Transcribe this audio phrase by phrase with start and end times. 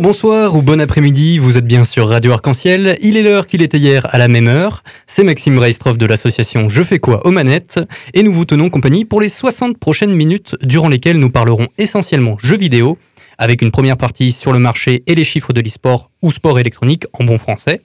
[0.00, 2.98] Bonsoir ou bon après-midi, vous êtes bien sur Radio Arc-en-Ciel.
[3.00, 4.82] Il est l'heure qu'il était hier à la même heure.
[5.06, 7.78] C'est Maxime Reistroff de l'association Je fais quoi aux manettes
[8.12, 12.36] et nous vous tenons compagnie pour les 60 prochaines minutes durant lesquelles nous parlerons essentiellement
[12.42, 12.98] jeux vidéo
[13.38, 17.04] avec une première partie sur le marché et les chiffres de l'e-sport ou sport électronique
[17.12, 17.82] en bon français.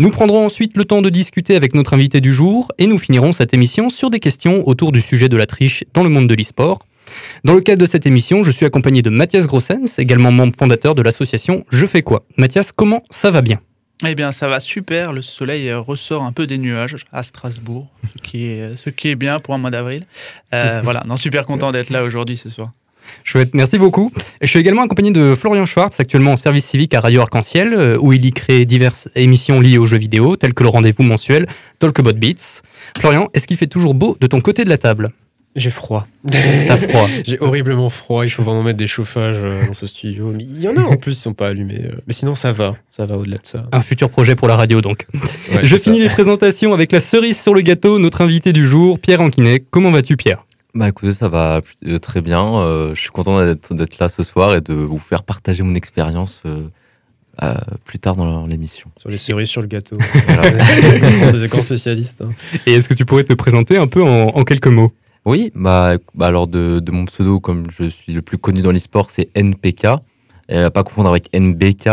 [0.00, 3.32] Nous prendrons ensuite le temps de discuter avec notre invité du jour et nous finirons
[3.32, 6.34] cette émission sur des questions autour du sujet de la triche dans le monde de
[6.34, 6.80] l'e-sport.
[7.44, 10.94] Dans le cadre de cette émission, je suis accompagné de Mathias Grossens, également membre fondateur
[10.94, 13.60] de l'association Je fais quoi Mathias, comment ça va bien?
[14.06, 15.12] Eh bien, ça va super.
[15.12, 17.86] Le soleil ressort un peu des nuages à Strasbourg,
[18.16, 20.06] ce qui est, ce qui est bien pour un mois d'avril.
[20.52, 22.70] Euh, voilà, non, super content d'être là aujourd'hui ce soir.
[23.22, 24.10] Chouette, merci beaucoup.
[24.40, 27.98] Je suis également accompagné de Florian Schwartz, actuellement en service civique à Radio Arc-en-Ciel, euh,
[28.00, 31.46] où il y crée diverses émissions liées aux jeux vidéo, telles que le rendez-vous mensuel
[31.78, 32.62] Talk About Beats.
[32.98, 35.12] Florian, est-ce qu'il fait toujours beau de ton côté de la table?
[35.56, 36.06] J'ai froid.
[36.30, 37.08] T'as froid.
[37.24, 38.24] J'ai horriblement froid.
[38.24, 40.34] Il faut vraiment mettre des chauffages euh, dans ce studio.
[40.38, 41.82] il y en a en plus, ils sont pas allumés.
[41.84, 42.00] Euh.
[42.06, 42.74] Mais sinon, ça va.
[42.88, 43.66] Ça va au-delà de ça.
[43.72, 45.06] Un futur projet pour la radio, donc.
[45.62, 49.20] Je finis les présentations avec la cerise sur le gâteau, notre invité du jour, Pierre
[49.20, 49.62] Anquinet.
[49.70, 50.44] Comment vas-tu, Pierre?
[50.74, 52.90] Bah écoutez, ça va euh, très bien.
[52.92, 56.42] je suis content d'être là ce soir et de vous faire partager mon expérience
[57.84, 58.90] plus tard dans l'émission.
[58.98, 59.98] Sur les cerises sur le gâteau.
[61.32, 62.22] des grands spécialistes.
[62.22, 62.32] Hein.
[62.66, 64.92] Et est-ce que tu pourrais te présenter un peu en quelques mots?
[65.24, 68.72] Oui, bah, bah alors de, de, mon pseudo, comme je suis le plus connu dans
[68.72, 69.86] l'e-sport, c'est NPK.
[70.48, 71.88] Et à pas confondre avec NBK.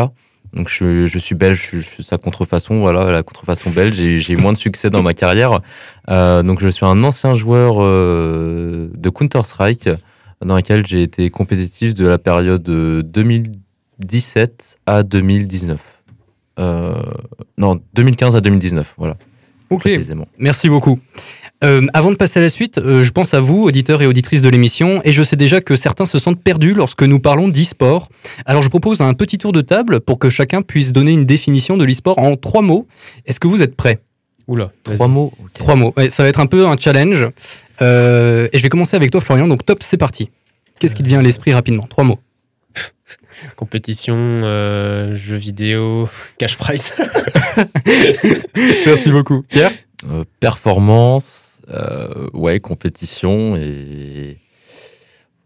[0.54, 3.96] Donc je, je suis belge, je, suis sa contrefaçon, voilà, la contrefaçon belge.
[3.96, 5.62] J'ai eu moins de succès dans ma carrière.
[6.10, 9.90] Euh, donc je suis un ancien joueur euh, de Counter-Strike,
[10.44, 15.80] dans lequel j'ai été compétitif de la période 2017 à 2019.
[16.60, 16.94] Euh,
[17.58, 19.16] non, 2015 à 2019, voilà.
[19.70, 20.28] Ok, précisément.
[20.38, 21.00] merci beaucoup.
[21.64, 24.42] Euh, avant de passer à la suite, euh, je pense à vous, auditeurs et auditrices
[24.42, 28.10] de l'émission, et je sais déjà que certains se sentent perdus lorsque nous parlons d'e-sport.
[28.46, 31.78] Alors je propose un petit tour de table pour que chacun puisse donner une définition
[31.78, 32.88] de l'e-sport en trois mots.
[33.28, 34.00] Est-ce que vous êtes prêts?
[34.48, 35.32] Oula, trois mots.
[35.54, 35.94] Trois mots.
[36.10, 37.28] ça va être un peu un challenge.
[37.82, 39.48] Euh, et je vais commencer avec toi, Florian.
[39.48, 40.30] Donc top, c'est parti.
[40.80, 41.84] Qu'est-ce qui te vient à l'esprit rapidement?
[41.84, 42.20] Trois mots.
[43.56, 44.42] Compétition,
[45.14, 46.10] jeux vidéo,
[46.40, 46.94] cash prize.
[48.86, 49.44] Merci beaucoup.
[49.48, 49.72] Pierre?
[50.40, 51.51] Performance,
[52.34, 54.38] ouais, compétition et.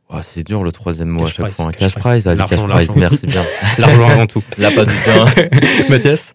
[0.07, 1.65] Oh, c'est dur le troisième mot à chaque fois.
[1.65, 3.43] Un cash, prize, allez, cash prize, merci bien.
[3.79, 4.43] L'argent avant tout.
[4.59, 5.25] Là, pas du bien.
[5.89, 6.33] Mathias?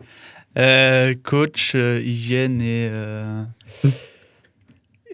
[0.59, 2.91] Euh, Coach, euh, hygiène et.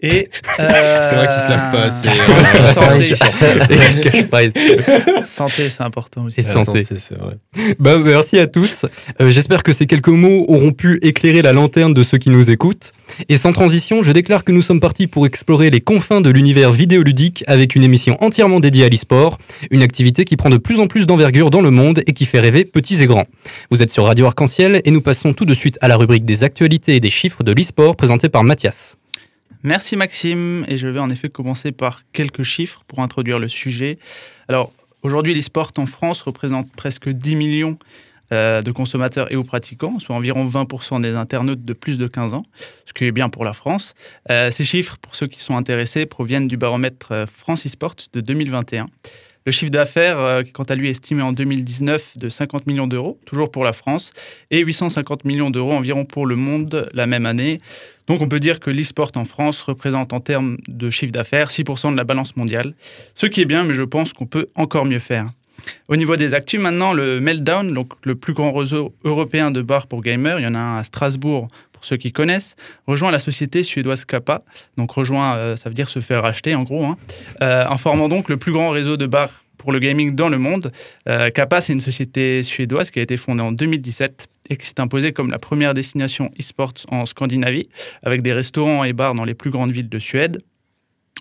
[0.01, 1.89] Et euh, c'est vrai qu'il se lave pas.
[1.89, 2.13] C'est
[2.73, 3.15] santé.
[5.27, 6.39] santé, c'est important aussi.
[6.39, 7.37] Et santé, c'est vrai.
[7.79, 8.85] Bah, merci à tous.
[9.21, 12.49] Euh, j'espère que ces quelques mots auront pu éclairer la lanterne de ceux qui nous
[12.49, 12.91] écoutent.
[13.29, 16.71] Et sans transition, je déclare que nous sommes partis pour explorer les confins de l'univers
[16.71, 19.37] vidéoludique avec une émission entièrement dédiée à l'e-sport,
[19.71, 22.39] une activité qui prend de plus en plus d'envergure dans le monde et qui fait
[22.39, 23.25] rêver petits et grands.
[23.71, 26.43] Vous êtes sur Radio Arc-en-Ciel et nous passons tout de suite à la rubrique des
[26.43, 28.97] actualités et des chiffres de l'e-sport présentée par Mathias.
[29.63, 33.97] Merci Maxime, et je vais en effet commencer par quelques chiffres pour introduire le sujet.
[34.47, 37.79] Alors aujourd'hui, l'e-sport en France représente presque 10 millions
[38.33, 42.33] euh, de consommateurs et ou pratiquants, soit environ 20% des internautes de plus de 15
[42.33, 42.45] ans,
[42.85, 43.95] ce qui est bien pour la France.
[44.29, 48.21] Euh, ces chiffres, pour ceux qui sont intéressés, proviennent du baromètre euh, France e-sport de
[48.21, 48.87] 2021.
[49.47, 53.17] Le chiffre d'affaires, euh, quant à lui, est estimé en 2019 de 50 millions d'euros,
[53.25, 54.11] toujours pour la France,
[54.51, 57.59] et 850 millions d'euros environ pour le monde la même année.
[58.07, 61.93] Donc on peut dire que l'e-sport en France représente en termes de chiffre d'affaires 6%
[61.93, 62.73] de la balance mondiale,
[63.15, 65.29] ce qui est bien, mais je pense qu'on peut encore mieux faire.
[65.87, 69.87] Au niveau des actus, maintenant, le Meltdown, donc le plus grand réseau européen de bars
[69.87, 71.47] pour gamers, il y en a un à Strasbourg
[71.77, 72.55] pour ceux qui connaissent,
[72.87, 74.41] rejoint la société suédoise Kappa.
[74.77, 76.97] Donc rejoint, euh, ça veut dire se faire racheter en gros, hein.
[77.41, 80.39] euh, en formant donc le plus grand réseau de bars pour le gaming dans le
[80.39, 80.71] monde.
[81.07, 84.79] Euh, Kappa, c'est une société suédoise qui a été fondée en 2017 et qui s'est
[84.79, 87.69] imposée comme la première destination e-sport en Scandinavie,
[88.01, 90.41] avec des restaurants et bars dans les plus grandes villes de Suède.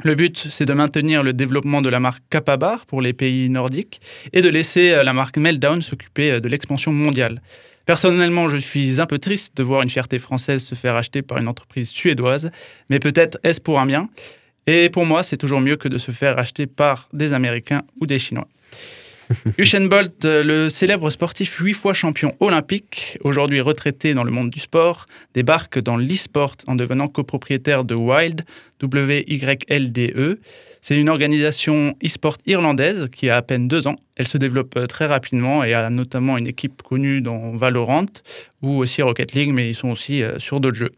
[0.04, 3.48] Le but, c'est de maintenir le développement de la marque Kappa Bar pour les pays
[3.50, 4.00] nordiques
[4.32, 7.40] et de laisser la marque Meltdown s'occuper de l'expansion mondiale.
[7.86, 11.38] Personnellement, je suis un peu triste de voir une fierté française se faire acheter par
[11.38, 12.50] une entreprise suédoise,
[12.90, 14.08] mais peut-être est-ce pour un bien.
[14.66, 18.06] Et pour moi, c'est toujours mieux que de se faire acheter par des Américains ou
[18.06, 18.48] des Chinois.
[19.58, 24.60] Usain Bolt, le célèbre sportif huit fois champion olympique, aujourd'hui retraité dans le monde du
[24.60, 28.44] sport, débarque dans l'e-sport en devenant copropriétaire de Wild,
[28.80, 30.40] W-Y-L-D-E.
[30.82, 33.96] C'est une organisation e-sport irlandaise qui a à peine deux ans.
[34.16, 38.06] Elle se développe euh, très rapidement et a notamment une équipe connue dans Valorant
[38.62, 40.92] ou aussi Rocket League, mais ils sont aussi euh, sur d'autres jeux.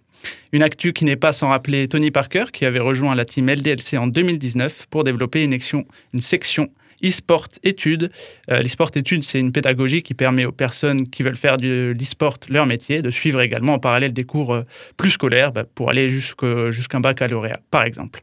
[0.52, 3.96] Une actu qui n'est pas sans rappeler Tony Parker, qui avait rejoint la team LDLC
[3.96, 5.56] en 2019 pour développer une,
[6.12, 6.68] une section
[7.04, 8.10] e-sport études.
[8.50, 12.38] Euh, l'e-sport études, c'est une pédagogie qui permet aux personnes qui veulent faire de l'e-sport
[12.48, 14.62] leur métier de suivre également en parallèle des cours euh,
[14.96, 16.46] plus scolaires bah, pour aller jusqu'à
[16.96, 18.20] un baccalauréat, par exemple.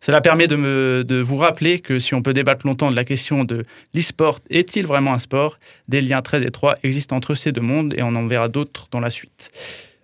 [0.00, 3.04] Cela permet de, me, de vous rappeler que si on peut débattre longtemps de la
[3.04, 3.64] question de
[3.94, 5.58] l'e-sport est-il vraiment un sport,
[5.88, 9.00] des liens très étroits existent entre ces deux mondes et on en verra d'autres dans
[9.00, 9.50] la suite.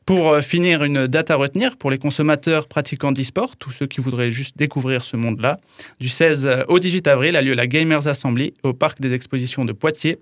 [0.07, 4.01] Pour euh, finir, une date à retenir pour les consommateurs pratiquants d'e-sport, tous ceux qui
[4.01, 5.59] voudraient juste découvrir ce monde-là.
[5.99, 9.65] Du 16 euh, au 18 avril a lieu la Gamers Assembly au Parc des Expositions
[9.65, 10.19] de Poitiers.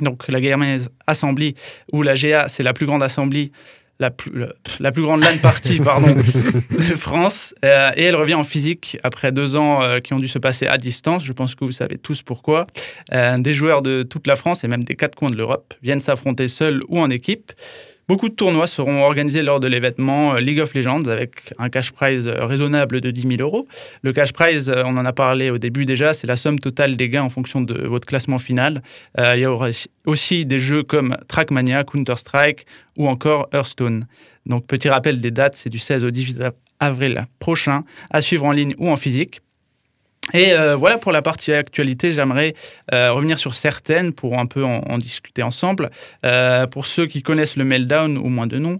[0.00, 1.54] Donc la Gamers Assembly,
[1.92, 3.52] ou la GA, c'est la plus grande assemblée
[4.00, 4.32] la plus,
[4.80, 7.54] la plus grande LAN party pardon, de France.
[7.64, 10.78] Euh, et elle revient en physique après deux ans qui ont dû se passer à
[10.78, 11.24] distance.
[11.24, 12.66] Je pense que vous savez tous pourquoi.
[13.12, 16.48] des joueurs de toute la France et même des quatre coins de l'Europe viennent s'affronter
[16.48, 17.52] seuls ou en équipe.
[18.12, 21.92] Beaucoup de tournois seront organisés lors de l'événement euh, League of Legends avec un cash
[21.92, 23.66] prize euh, raisonnable de 10 000 euros.
[24.02, 26.98] Le cash prize, euh, on en a parlé au début déjà, c'est la somme totale
[26.98, 28.82] des gains en fonction de votre classement final.
[29.16, 29.70] il y aura
[30.04, 32.66] aussi des jeux comme Trackmania, Counter-Strike
[32.98, 34.06] ou encore Hearthstone.
[34.44, 36.42] Donc petit rappel des dates, c'est du 16 au 18
[36.80, 39.40] avril prochain, à suivre en ligne ou en physique.
[40.32, 42.54] Et euh, voilà pour la partie actualité, j'aimerais
[42.92, 45.90] euh, revenir sur certaines pour un peu en, discuter ensemble.
[46.24, 48.78] Euh, pour ceux qui connaissent le Meltdown, au moins de nom,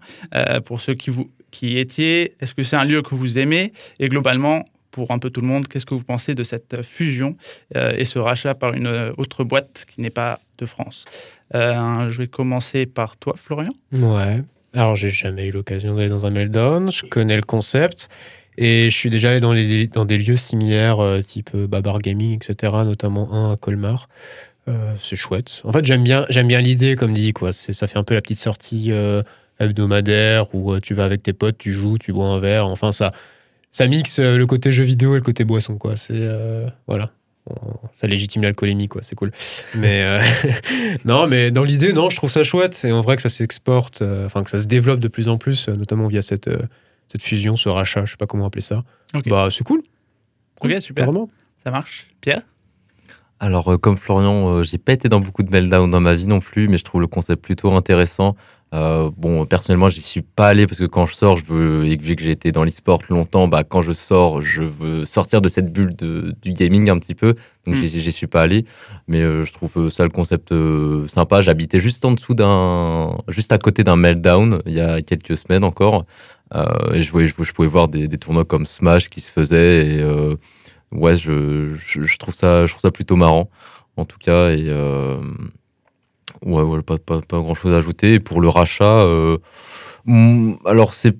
[0.64, 3.72] pour ceux qui, vous, qui étiez, est-ce que c'est un lieu que vous aimez?
[3.98, 7.36] Et globalement, pour un peu tout le monde, qu'est-ce que vous pensez de cette fusion
[7.74, 11.04] et ce rachat par une autre boîte qui n'est pas de France?
[11.52, 13.72] Je vais commencer par toi, Florian.
[13.92, 14.42] Ouais.
[14.74, 16.90] Alors, j'ai jamais eu l'occasion d'aller dans un Meltdown.
[16.90, 18.08] Je connais le concept.
[18.58, 22.72] Et je suis déjà allé dans, des lieux similaires, euh, type euh, Babar Gaming, etc.,
[22.84, 24.08] notamment un à Colmar.
[24.68, 25.62] Euh, c'est chouette.
[25.64, 27.52] En fait, j'aime bien, j'aime bien l'idée, comme dit, quoi.
[27.52, 28.92] ça fait un peu la petite sortie
[29.58, 32.68] hebdomadaire où tu vas avec tes potes, tu joues, tu bois un verre.
[32.68, 33.12] Enfin, ça,
[33.70, 35.96] ça mixe le côté jeu vidéo et le côté boisson, quoi.
[35.96, 36.28] C'est
[36.86, 37.10] voilà.
[37.92, 39.02] ça légitime l'alcoolémie, quoi.
[39.02, 39.32] C'est cool.
[39.74, 40.06] Mais
[41.06, 42.84] non, mais dans l'idée, non, je trouve ça chouette.
[42.84, 45.68] Et en vrai que ça s'exporte, enfin que ça se développe de plus en plus,
[45.70, 46.48] notamment via cette
[47.08, 48.84] cette fusion, ce rachat, je sais pas comment appeler ça.
[49.26, 49.82] Bah, c'est cool.
[50.60, 51.08] Ok, super.
[51.64, 52.08] Ça marche.
[52.20, 52.42] Pierre?
[53.42, 56.28] Alors, euh, comme Florian, euh, j'ai pas été dans beaucoup de meltdown dans ma vie
[56.28, 58.36] non plus, mais je trouve le concept plutôt intéressant.
[58.72, 61.96] Euh, bon, personnellement, j'y suis pas allé parce que quand je sors, je veux, et
[61.96, 65.48] vu que j'ai été dans l'e-sport longtemps, bah, quand je sors, je veux sortir de
[65.48, 67.34] cette bulle de, du gaming un petit peu.
[67.66, 67.84] Donc, mm.
[67.84, 68.64] j'y suis pas allé.
[69.08, 70.54] Mais je trouve ça le concept
[71.08, 71.42] sympa.
[71.42, 75.64] J'habitais juste en dessous d'un, juste à côté d'un meltdown il y a quelques semaines
[75.64, 76.06] encore.
[76.54, 79.86] Euh, et je, voyais, je, pouvais voir des, tournois comme Smash qui se faisaient.
[79.86, 80.36] Et euh,
[80.90, 83.50] ouais, je, je, trouve ça, je trouve ça plutôt marrant,
[83.96, 84.50] en tout cas.
[84.50, 85.20] Et euh,
[86.42, 88.20] ouais, pas, pas, pas, grand chose à ajouter.
[88.20, 89.06] Pour le rachat,
[90.64, 91.16] alors c'est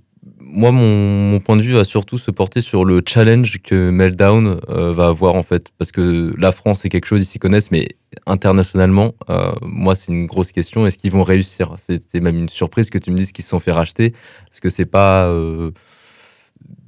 [0.52, 4.93] moi, mon, point de vue va surtout se porter sur le challenge que Meltdown euh,
[4.93, 7.88] va avoir en fait, parce que la France c'est quelque chose, ils s'y connaissent, mais
[8.26, 10.87] internationalement, euh, moi c'est une grosse question.
[10.87, 11.75] Est-ce qu'ils vont réussir?
[11.78, 14.12] C'est même une surprise que tu me dises qu'ils se sont fait racheter,
[14.46, 15.70] parce que c'est pas, euh,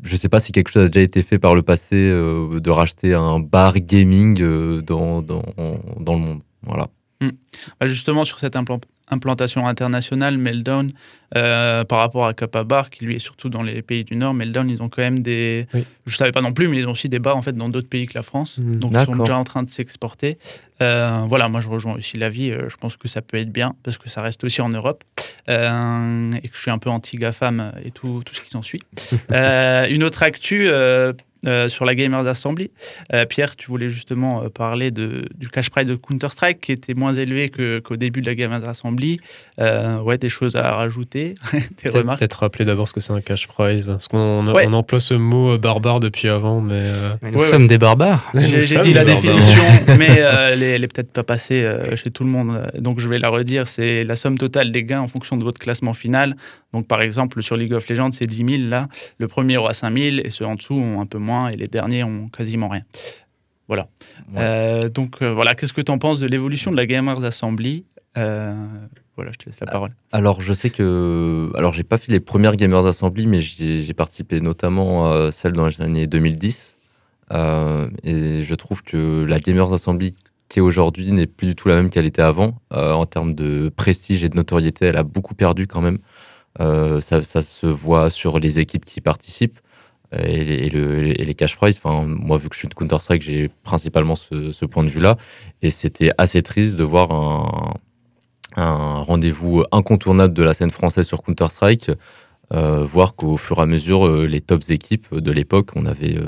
[0.02, 3.14] je sais pas si quelque chose a déjà été fait par le passé de racheter
[3.14, 4.38] un bar gaming
[4.82, 5.42] dans, dans,
[5.98, 6.42] dans le monde.
[6.62, 6.88] Voilà.
[7.20, 7.30] Hmm.
[7.80, 8.56] Bah, justement, sur cette
[9.10, 10.92] implantation internationale, Meltdown,
[11.36, 14.34] euh, par rapport à Kappa Bar, qui lui est surtout dans les pays du Nord,
[14.34, 15.66] Meltdown, ils ont quand même des.
[15.72, 17.68] Je ne savais pas non plus, mais ils ont aussi des bars en fait, dans
[17.68, 18.58] d'autres pays que la France.
[18.58, 18.76] Hmm.
[18.76, 20.38] Donc, ils sont déjà en train de s'exporter.
[20.82, 22.50] Euh, voilà, moi, je rejoins aussi l'avis.
[22.50, 25.04] Euh, je pense que ça peut être bien, parce que ça reste aussi en Europe.
[25.48, 28.82] et que je suis un peu anti-GAFAM et tout, tout ce qui s'ensuit.
[29.30, 30.70] une autre actu
[31.46, 32.70] euh, sur la Gamers Assembly.
[33.12, 36.94] Euh, Pierre, tu voulais justement euh, parler de, du cash price de Counter-Strike qui était
[36.94, 37.50] moins élevé
[37.82, 39.20] qu'au début de la Gamers Assembly.
[39.58, 41.34] ouais, des choses à rajouter,
[41.82, 42.18] des remarques?
[42.18, 43.86] Peut-être rappeler d'abord ce que c'est un cash prize.
[43.88, 46.90] Parce qu'on on emploie ce mot barbare depuis avant, mais.
[47.22, 48.30] nous sommes des barbares.
[48.34, 49.62] J'ai dit la définition,
[49.98, 52.70] mais elle est, peut-être pas passée chez tout le monde.
[52.78, 55.58] Donc je vais la redire c'est la somme totale des gains en fonction de votre
[55.58, 56.36] classement final.
[56.72, 58.88] Donc par exemple, sur League of Legends, c'est 10 000 là.
[59.18, 61.66] Le premier aura 5 000 et ceux en dessous ont un peu moins et les
[61.66, 62.82] derniers ont quasiment rien.
[63.68, 63.88] Voilà.
[64.36, 67.84] Euh, donc euh, voilà, qu'est-ce que tu en penses de l'évolution de la Gamers Assembly?
[68.16, 68.54] Euh,
[69.16, 69.92] Voilà, je te laisse la parole.
[70.12, 74.40] Alors je sais que, alors j'ai pas fait les premières Gamers Assembly, mais j'ai participé
[74.40, 76.76] notamment à celle dans les années 2010.
[77.32, 80.14] et je trouve que la Gamers Assembly
[80.48, 82.58] qui est aujourd'hui n'est plus du tout la même qu'elle était avant.
[82.70, 85.98] en termes de prestige et de notoriété, elle a beaucoup perdu quand même.
[86.58, 89.58] ça, ça, se voit sur les équipes qui participent
[90.22, 91.80] et, les cash prize.
[91.82, 95.16] Enfin, moi, vu que je suis de Counter-Strike, j'ai principalement ce, point de vue-là.
[95.62, 97.74] Et c'était assez triste de voir un,
[98.56, 101.90] un rendez-vous incontournable de la scène française sur Counter-Strike,
[102.52, 106.18] euh, voir qu'au fur et à mesure, euh, les tops équipes de l'époque, on avait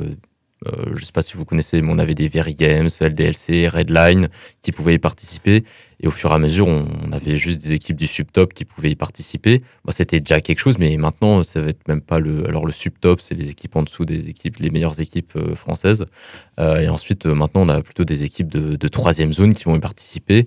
[0.64, 4.28] euh, je sais pas si vous connaissez, mais on avait des Very Games, LDLC, Redline
[4.62, 5.64] qui pouvaient y participer.
[6.00, 8.90] Et au fur et à mesure, on, avait juste des équipes du subtop qui pouvaient
[8.90, 9.62] y participer.
[9.88, 12.46] C'était déjà quelque chose, mais maintenant, ça va être même pas le.
[12.48, 16.06] Alors, le subtop, c'est les équipes en dessous des équipes, les meilleures équipes euh, françaises.
[16.58, 19.80] Euh, et ensuite, maintenant, on a plutôt des équipes de, troisième zone qui vont y
[19.80, 20.46] participer.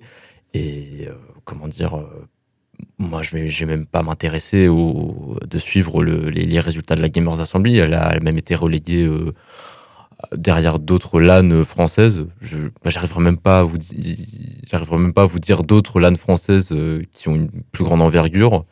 [0.54, 1.08] Et
[1.44, 2.04] comment dire.
[2.98, 7.78] moi, je vais, même pas m'intéresser de suivre le- les, résultats de la Gamers Assembly.
[7.78, 9.08] Elle a, même été reléguée
[10.36, 12.26] derrière d'autres LAN françaises.
[12.40, 13.76] Je, moi, j'arriverai même pas à vous,
[14.70, 18.02] j'arriverai même pas à vous dire d'autres LAN françaises euh, qui ont une plus grande
[18.02, 18.64] envergure.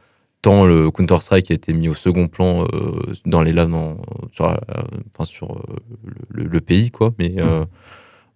[0.42, 3.96] Tant le Counter Strike a été mis au second plan euh, dans les LAN, en-
[4.32, 4.60] sur, la-
[5.14, 5.62] enfin, sur euh,
[6.30, 7.12] le, le pays, quoi.
[7.18, 7.64] Mais euh,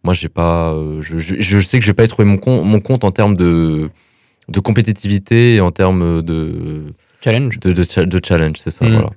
[0.03, 2.39] moi, j'ai pas, euh, je, je, je sais que je vais pas y trouver mon
[2.39, 3.89] compte, mon compte en termes de
[4.49, 6.93] de compétitivité et en termes de
[7.23, 7.61] Challenge.
[7.61, 8.85] de, de, cha- de challenge, c'est ça.
[8.85, 8.93] Mm.
[8.93, 9.11] Voilà.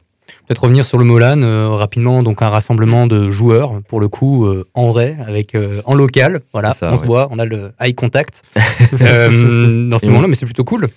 [0.48, 4.46] Peut-être revenir sur le Molan euh, rapidement, donc un rassemblement de joueurs, pour le coup,
[4.46, 6.42] euh, en vrai, avec, euh, en local.
[6.54, 8.44] Voilà, ça, on se voit, on a le eye contact
[8.92, 10.90] dans ces Et moments-là, mais c'est plutôt cool.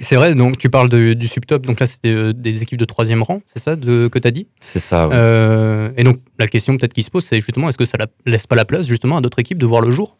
[0.00, 3.22] C'est vrai, donc tu parles de- du subtop, donc là c'était des équipes de troisième
[3.22, 4.46] rang, c'est ça de, que tu as dit?
[4.60, 5.06] C'est ça.
[5.06, 5.92] ouais.
[5.98, 8.46] Et donc la question peut-être qui se pose, c'est justement, est-ce que ça la- laisse
[8.46, 10.16] pas la place justement à d'autres équipes de voir le jour?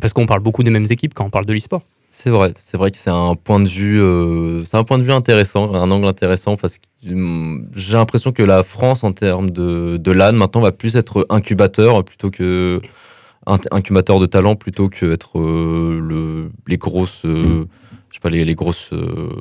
[0.00, 1.82] Parce qu'on parle beaucoup des mêmes équipes quand on parle de l'e-sport.
[2.10, 5.02] C'est vrai, c'est vrai que c'est un point de vue, euh, c'est un point de
[5.02, 9.50] vue intéressant, un angle intéressant parce que hum, j'ai l'impression que la France en termes
[9.50, 12.80] de, de LAN maintenant va plus être incubateur plutôt que
[13.70, 17.64] incubateur de talent plutôt que être euh, le, les grosses, euh,
[18.10, 18.90] je sais pas les, les grosses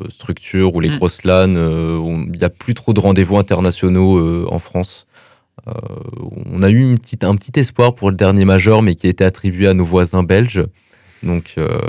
[0.09, 0.97] structures ou les Mm.
[0.97, 1.55] grosses LAN.
[2.31, 5.07] Il n'y a plus trop de rendez-vous internationaux en France.
[5.65, 9.09] On a eu une petite, un petit espoir pour le dernier major, mais qui a
[9.09, 10.63] été attribué à nos voisins belges.
[11.24, 11.79] Donc euh,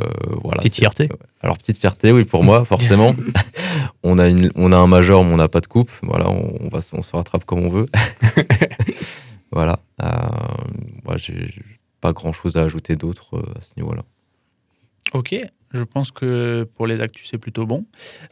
[0.42, 0.58] voilà.
[0.58, 1.08] Petite fierté.
[1.42, 3.14] Alors petite fierté, oui pour moi forcément.
[4.02, 5.90] on a une, on a un major, mais on n'a pas de coupe.
[6.02, 7.86] Voilà, on, on va, se- on se rattrape comme on veut.
[9.52, 9.80] voilà.
[10.02, 10.06] Euh,
[11.04, 11.62] moi, j'ai j'ai
[12.00, 14.02] pas grand chose à ajouter d'autre euh, à ce niveau-là.
[15.14, 15.34] Ok,
[15.72, 17.84] je pense que pour les actus, c'est plutôt bon.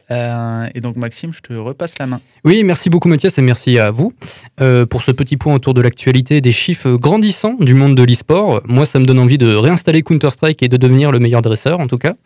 [0.09, 2.19] Euh, et donc, Maxime, je te repasse la main.
[2.43, 4.13] Oui, merci beaucoup Mathias et merci à vous
[4.59, 8.61] euh, pour ce petit point autour de l'actualité des chiffres grandissants du monde de l'e-sport.
[8.65, 11.87] Moi, ça me donne envie de réinstaller Counter-Strike et de devenir le meilleur dresseur en
[11.87, 12.15] tout cas.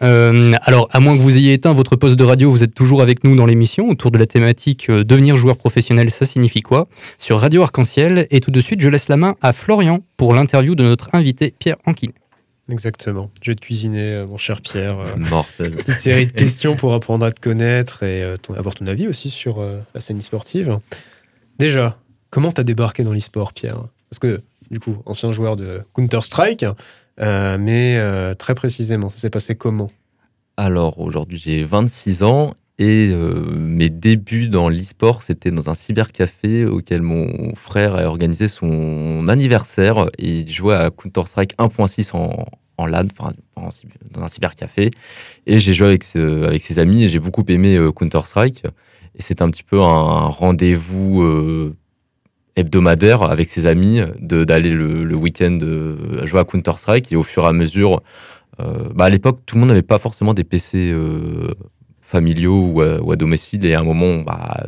[0.00, 3.02] Euh, alors, à moins que vous ayez éteint votre poste de radio, vous êtes toujours
[3.02, 6.86] avec nous dans l'émission autour de la thématique devenir joueur professionnel, ça signifie quoi?
[7.18, 8.26] Sur Radio Arc-en-Ciel.
[8.30, 11.52] Et tout de suite, je laisse la main à Florian pour l'interview de notre invité
[11.58, 12.10] Pierre Anquin.
[12.70, 13.30] Exactement.
[13.42, 14.98] Je vais te cuisiner, euh, mon cher Pierre.
[14.98, 15.76] euh, Mortel.
[15.76, 19.08] petite série de questions pour apprendre à te connaître et euh, ton- avoir ton avis
[19.08, 20.78] aussi sur la scène e-sportive.
[21.58, 21.98] Déjà,
[22.30, 23.84] comment t'as débarqué dans l'e-sport, Pierre?
[24.10, 26.64] Parce que, du coup, ancien joueur de Counter-Strike,
[27.20, 29.90] euh, mais euh, très précisément, ça s'est passé comment?
[30.56, 36.64] Alors aujourd'hui j'ai 26 ans et euh, mes débuts dans l'e-sport c'était dans un cybercafé
[36.64, 40.08] auquel mon frère a organisé son anniversaire.
[40.18, 44.92] Et il jouait à Counter-Strike 1.6 en, LAN, enfin dans un cybercafé.
[45.46, 48.62] Et j'ai joué avec, ses amis et j'ai beaucoup aimé euh, Counter-Strike.
[49.16, 51.76] Et c'était un petit peu un rendez-vous euh,
[52.54, 55.58] hebdomadaire avec ses amis d'aller le, week-end
[56.22, 57.10] jouer à Counter-Strike.
[57.10, 58.02] Et au fur et à mesure
[58.94, 60.92] bah, à l'époque, tout le monde n'avait pas forcément des PC
[62.08, 63.64] familiaux ou à, ou à domicile.
[63.64, 64.66] Et à un moment, bah,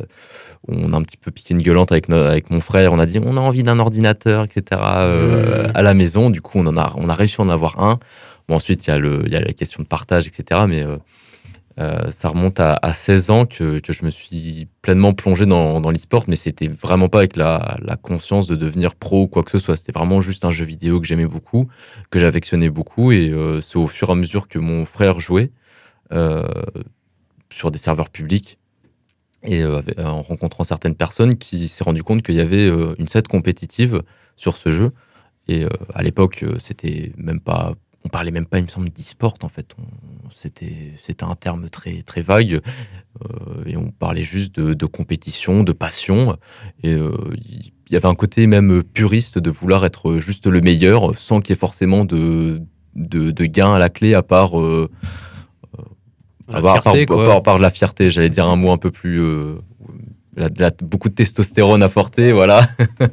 [0.67, 2.93] on a un petit peu piqué une gueulante avec, no- avec mon frère.
[2.93, 4.81] On a dit on a envie d'un ordinateur, etc.
[4.81, 5.71] euh, Mmh.
[5.75, 6.29] à la maison.
[6.29, 7.99] Du coup, on, en a, on a réussi à en avoir un.
[8.47, 10.61] Bon, ensuite, il y, a y la question de partage, etc.
[10.67, 10.97] Mais euh,
[11.79, 15.79] euh, ça remonte à, à 16 ans que, que je me suis pleinement plongé dans,
[15.79, 16.25] dans l'e-sport.
[16.27, 19.57] Mais c'était vraiment pas avec la, la conscience de devenir pro ou quoi que ce
[19.59, 19.75] soit.
[19.77, 21.67] C'était vraiment juste un jeu vidéo que j'aimais beaucoup
[22.11, 25.51] que j'affectionnais beaucoup et euh, c'est au fur et à mesure que mon frère jouait
[26.11, 26.43] euh,
[27.51, 28.57] sur des serveurs publics
[29.43, 32.95] et euh, avec- en rencontrant certaines personnes qui s'est rendu compte qu'il y avait euh,
[32.99, 34.01] une scène compétitive
[34.35, 34.91] sur ce jeu.
[35.47, 38.89] Et euh, à l'époque euh, c'était même pas on parlait même pas il me semble
[38.89, 39.75] d'e-sport en fait.
[40.33, 42.59] C'était un terme très très vague
[43.23, 46.37] euh, et on parlait juste de, compétition de passion.
[46.83, 51.17] Et euh, il y avait un côté même puriste de vouloir être juste le meilleur
[51.17, 52.61] sans qu'il y ait forcément de,
[52.95, 54.89] de, de gain à la clé à part, euh,
[56.51, 57.25] La à part- fierté, à quoi.
[57.25, 58.09] part- à part de la fierté.
[58.11, 59.19] J'allais dire un mot un peu plus.
[59.21, 59.55] euh,
[60.37, 62.69] la- la- beaucoup de testostérone à porter, voilà.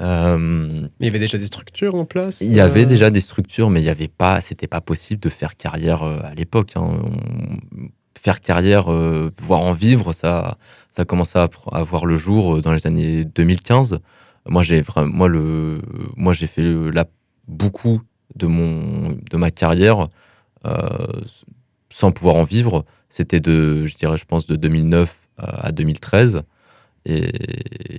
[0.00, 3.10] Euh, Mais il y avait déjà des structures en place il y avait euh, déjà
[3.10, 6.72] des structures, mais il y avait pas, c'était pas possible de faire carrière à l'époque.
[6.76, 7.00] hein.
[7.04, 10.56] On- Faire carrière, euh, pouvoir en vivre, ça,
[10.88, 13.98] ça commençait à, à voir le jour dans les années 2015.
[14.48, 15.82] Moi, j'ai vraiment, moi le,
[16.16, 17.04] moi j'ai fait là
[17.48, 18.00] beaucoup
[18.34, 20.06] de mon, de ma carrière
[20.64, 21.06] euh,
[21.94, 22.84] sans pouvoir en vivre.
[23.08, 26.42] C'était de, je dirais, je pense de 2009 à 2013.
[27.06, 27.30] Et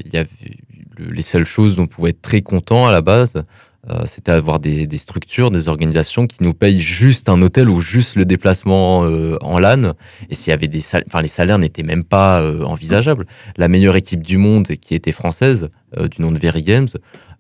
[0.05, 0.29] il y avait
[0.97, 3.43] les seules choses dont on pouvait être très content à la base,
[3.89, 8.15] euh, c'était avoir des, structures, des organisations qui nous payent juste un hôtel ou juste
[8.15, 9.93] le déplacement euh, en LAN.
[10.29, 13.27] Et s'il y avait des salaires, enfin les salaires n'étaient même pas euh, envisageables.
[13.57, 15.69] La meilleure équipe du monde, qui était française,
[16.11, 16.89] du nom de Very Games,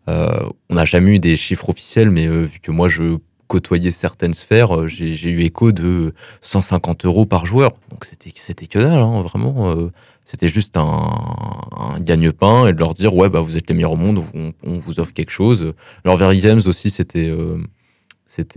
[0.07, 3.17] on n'a jamais eu des chiffres officiels, mais vu que moi je
[3.47, 7.71] côtoyais certaines sphères, j'ai eu écho de 150 euros par joueur.
[7.89, 9.89] Donc c'était que dalle, hein, vraiment.
[10.25, 13.95] C'était juste un, gagne-pain et de leur dire ouais bah vous êtes les meilleurs au
[13.95, 14.23] monde,
[14.63, 15.73] on, vous offre quelque chose.
[16.03, 17.59] Alors Very Games aussi c'était euh,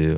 [0.00, 0.16] euh,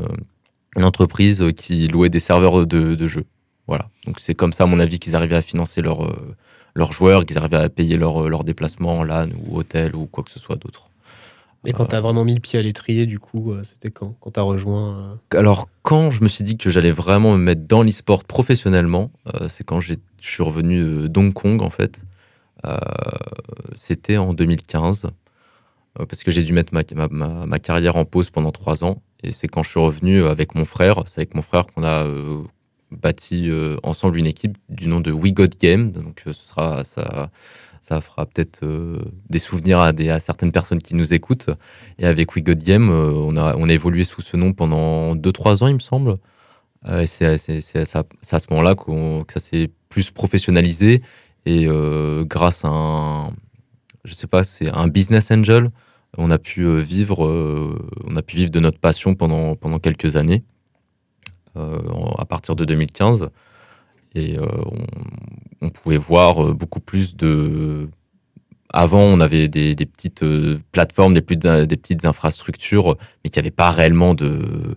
[0.76, 3.26] une entreprise qui louait des serveurs de, de jeux.
[3.66, 3.90] Voilà.
[4.06, 6.36] Donc c'est comme ça à mon avis qu'ils arrivaient à financer leurs euh,
[6.76, 10.22] leurs joueurs, qu'ils arrivaient à payer leurs leur déplacements en LAN ou hôtel ou quoi
[10.22, 10.89] que ce soit d'autre.
[11.64, 14.14] Mais quand tu as vraiment mis le pied à l'étrier, du coup, c'était quand?
[14.20, 17.66] Quand tu as rejoint Alors, quand je me suis dit que j'allais vraiment me mettre
[17.66, 19.10] dans l'e-sport professionnellement,
[19.48, 22.02] c'est quand je suis revenu de Kong, en fait.
[22.66, 22.76] Euh,
[23.74, 28.52] c'était en 2015, euh, parce que j'ai dû mettre ma, ma, carrière en pause pendant
[28.52, 29.02] trois ans.
[29.22, 32.04] Et c'est quand je suis revenu avec mon frère, c'est avec mon frère qu'on a
[32.04, 32.42] euh,
[32.90, 33.50] bâti
[33.82, 35.92] ensemble une équipe du nom de We Got Game.
[35.92, 37.30] Donc ce sera, ça,
[37.80, 38.60] ça fera peut-être
[39.28, 41.50] des souvenirs à, certaines personnes qui nous écoutent.
[41.98, 45.64] Et avec We Got Game, on, a, on a évolué sous ce nom pendant 2-3
[45.64, 46.18] ans, il me semble.
[47.06, 51.02] c'est à, ce moment-là que ça s'est plus professionnalisé
[51.46, 53.30] et euh, grâce à un,
[54.04, 55.70] je sais pas, c'est un business angel,
[56.18, 60.16] on a pu euh, vivre, euh, on a pu vivre de notre passion pendant quelques
[60.16, 60.44] années,
[61.56, 63.30] à partir de 2015,
[64.14, 64.36] et
[65.60, 67.88] on, pouvait voir beaucoup plus de
[68.72, 70.24] avant, on avait des, des petites
[70.72, 74.76] plateformes, des, plus des petites infrastructures, mais qui n'avaient pas réellement de,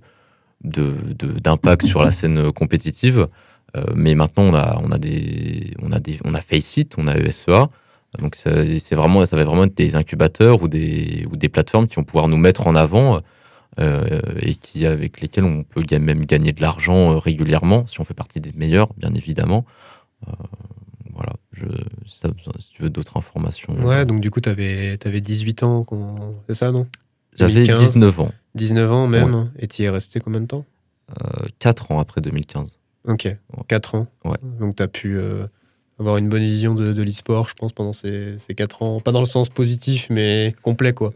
[0.63, 3.27] d'impact sur la scène compétitive.
[3.75, 7.07] Euh, mais maintenant, on a, on a des, on a des, on a Faceit, on
[7.07, 7.69] a ESEA.
[8.19, 11.95] Donc c'est vraiment, ça va vraiment être des incubateurs ou des, ou des plateformes qui
[11.95, 13.19] vont pouvoir nous mettre en avant
[13.79, 18.03] euh, et qui avec lesquelles on peut même gagner de l'argent euh, régulièrement si on
[18.03, 19.65] fait partie des meilleurs, bien évidemment.
[21.13, 21.65] voilà, je,
[22.07, 22.21] si
[22.71, 23.75] tu veux d'autres informations.
[23.85, 25.85] Ouais, donc du coup, tu avais, avais 18 ans,
[26.47, 26.87] c'est ça, non?
[27.35, 28.31] J'avais 19 ans.
[28.55, 30.65] 19 ans même, et tu y es resté combien de temps?
[31.59, 32.79] 4 ans après 2015.
[33.07, 33.27] Ok,
[33.67, 34.07] 4 ans.
[34.23, 34.37] Ouais.
[34.59, 35.45] Donc tu as pu euh,
[35.99, 38.99] avoir une bonne vision de, de l'e-sport, je pense, pendant ces, ces 4 ans.
[38.99, 41.13] Pas dans le sens positif, mais complet, quoi.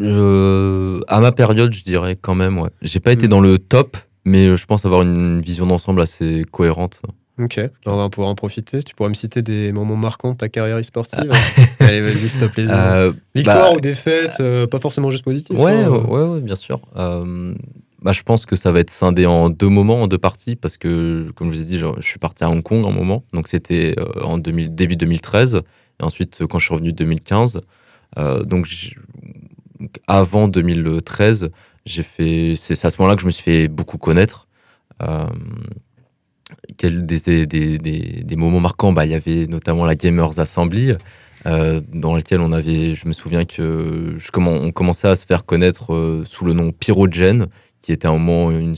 [0.00, 2.70] Euh, à ma période, je dirais quand même, ouais.
[2.82, 3.30] J'ai pas été hmm.
[3.30, 7.00] dans le top, mais je pense avoir une vision d'ensemble assez cohérente.
[7.40, 8.82] Ok, on va pouvoir en profiter.
[8.82, 11.30] Tu pourrais me citer des moments marquants de ta carrière e-sportive
[11.78, 12.76] Allez, vas-y, fais-toi plaisir.
[12.76, 15.56] Euh, Victoire bah, ou défaite, pas forcément juste positif.
[15.56, 15.88] Ouais, hein.
[15.88, 16.80] ouais, ouais, bien sûr
[18.02, 20.76] bah, je pense que ça va être scindé en deux moments, en deux parties, parce
[20.76, 23.48] que, comme je vous ai dit, je, suis parti à Hong Kong un moment, donc
[23.48, 25.62] c'était euh, en début 2013,
[26.00, 27.60] et ensuite quand je suis revenu 2015.
[28.16, 28.42] Euh,
[30.06, 31.50] avant 2013,
[31.86, 34.48] j'ai fait, c'est à ce moment-là que je me suis fait beaucoup connaître.
[35.02, 35.26] Euh,
[36.76, 40.92] quel, des, des, des, des, moments marquants, bah, il y avait notamment la Gamers Assembly,
[41.46, 45.44] euh, dans laquelle on avait, je me souviens que je, on commençait à se faire
[45.44, 47.46] connaître sous le nom Pyrogène,
[47.82, 48.76] qui était un moment une,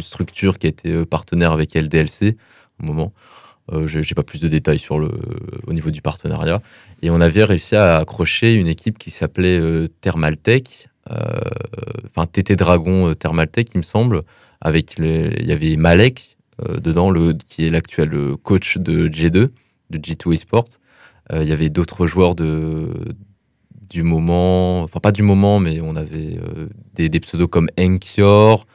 [0.00, 2.36] structure qui était euh, partenaire avec LDLC,
[2.80, 3.12] au moment.
[3.72, 5.10] Euh, j'ai pas plus de détails sur le,
[5.66, 6.60] au niveau du partenariat.
[7.02, 11.40] Et on avait réussi à accrocher une équipe qui s'appelait euh, Thermaltech, euh,
[12.06, 14.22] enfin TT Dragon Thermaltech, il me semble,
[14.60, 16.36] avec il y avait Malek
[16.68, 19.50] dedans, le, qui est l'actuel coach de G2, de
[19.90, 20.66] G2 Esport.
[21.32, 22.88] Il y avait d'autres joueurs de,
[23.94, 28.66] du moment, enfin pas du moment, mais on avait euh, des, pseudos comme Enkior,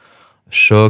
[0.72, 0.88] euh,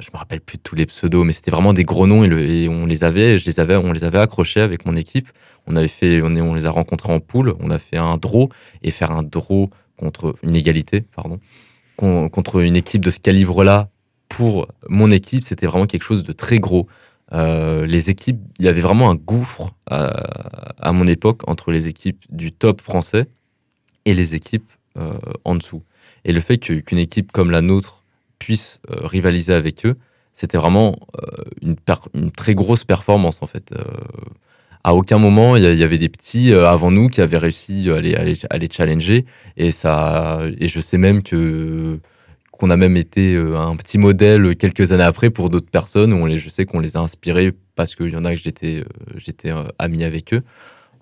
[0.00, 2.68] je me rappelle plus de tous les pseudos, mais c'était vraiment des gros noms et,
[2.68, 5.28] on les avait, je les avais, on les avait accrochés avec mon équipe.
[5.66, 8.48] On avait fait, on, les a rencontrés en poule, on a fait un draw
[8.82, 11.38] et faire un draw contre une égalité, pardon,
[11.96, 13.88] contre une équipe de ce calibre-là
[14.28, 16.88] pour mon équipe, c'était vraiment quelque chose de très gros.
[17.32, 22.24] Euh, les équipes, il y avait vraiment un gouffre à, mon époque entre les équipes
[22.30, 23.26] du top français
[24.04, 25.82] et les équipes euh, en dessous.
[26.24, 28.01] Et le fait qu'une équipe comme la nôtre
[28.44, 29.96] puisse euh, rivaliser avec eux,
[30.32, 31.76] c'était vraiment euh,
[32.14, 33.74] une, très grosse performance en fait.
[34.84, 38.68] à aucun moment il y, avait des petits avant nous qui avaient réussi à les,
[38.70, 39.26] challenger
[39.56, 42.00] et ça et je sais même que
[42.50, 46.26] qu'on a même été un petit modèle quelques années après pour d'autres personnes où on
[46.26, 50.02] les, je sais qu'on les a inspirés parce qu'il y en a que j'étais ami
[50.02, 50.42] avec eux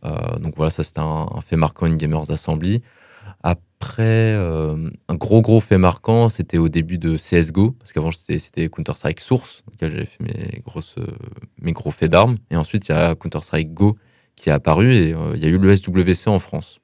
[0.05, 2.83] euh, donc voilà, ça c'était un, fait marquant une Gamers Assembly.
[3.43, 8.69] Après, euh, un gros gros fait marquant, c'était au début de CSGO, parce qu'avant c'était
[8.69, 11.07] Counter-Strike Source, dans lequel j'avais fait mes, grosses, euh,
[11.61, 12.37] mes gros faits d'armes.
[12.51, 13.97] Et ensuite, il y a Counter-Strike Go
[14.37, 16.81] qui est apparu et il y a eu le SWC en France.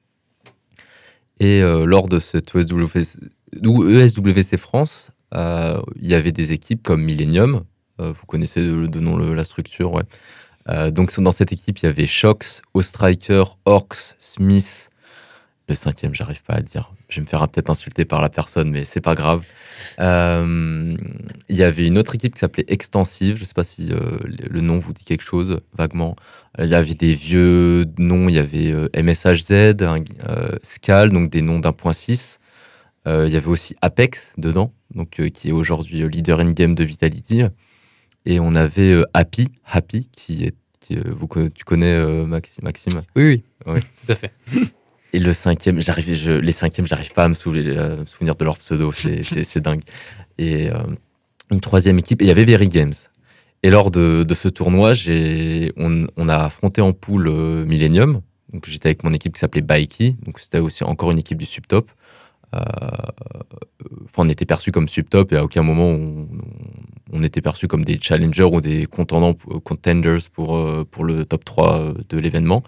[1.39, 3.19] Et euh, lors de cette ESWC,
[3.63, 7.63] ESWC France, euh, il y avait des équipes comme Millennium.
[7.99, 10.03] Euh, vous connaissez de, nom la structure, ouais.
[10.69, 14.89] Euh, donc dans cette équipe, il y avait Shox, Ostriker, Orcs, Smith.
[15.69, 16.93] Le cinquième, j'arrive pas à dire.
[17.09, 19.43] Je vais me faire peut-être insulter par la personne, mais c'est pas grave.
[19.99, 20.95] Euh,
[21.49, 23.35] il y avait une autre équipe qui s'appelait Extensive.
[23.37, 26.15] Je sais pas si euh, le nom vous dit quelque chose vaguement.
[26.59, 28.29] Euh, Il y avait des vieux noms.
[28.29, 32.39] Il y avait MSHZ, euh, Scal, donc des noms d'un point 6.
[33.05, 37.41] Euh, il y avait aussi Apex dedans, donc qui est aujourd'hui leader in-game de Vitality.
[38.25, 40.55] Et on avait Happy, Happy, qui est,
[41.09, 43.01] vous, tu connais euh, Maxi- Maxime?
[43.17, 43.73] Oui, oui.
[43.73, 43.81] Ouais.
[44.05, 44.31] Tout à fait.
[45.13, 48.57] Et le cinquième, j'arrive, je, les cinquièmes, j'arrive pas à me, souvenir, souvenir de leur
[48.57, 48.91] pseudo,
[49.23, 49.81] c'est, dingue.
[50.37, 50.77] Et euh,
[51.51, 52.93] une troisième équipe, et il y avait Very Games.
[53.63, 58.21] Et lors de, de ce tournoi, j'ai, on, on a affronté en poule euh, Millennium.
[58.53, 61.45] Donc j'étais avec mon équipe qui s'appelait Baiki, donc c'était aussi encore une équipe du
[61.45, 61.91] subtop.
[62.55, 62.59] Euh,
[64.05, 66.27] Enfin, on était perçus comme subtop et à aucun moment on,
[67.11, 71.45] on était perçus comme des challengers ou des contendants, contenders pour, euh, pour le top
[71.45, 72.63] 3 de l'événement.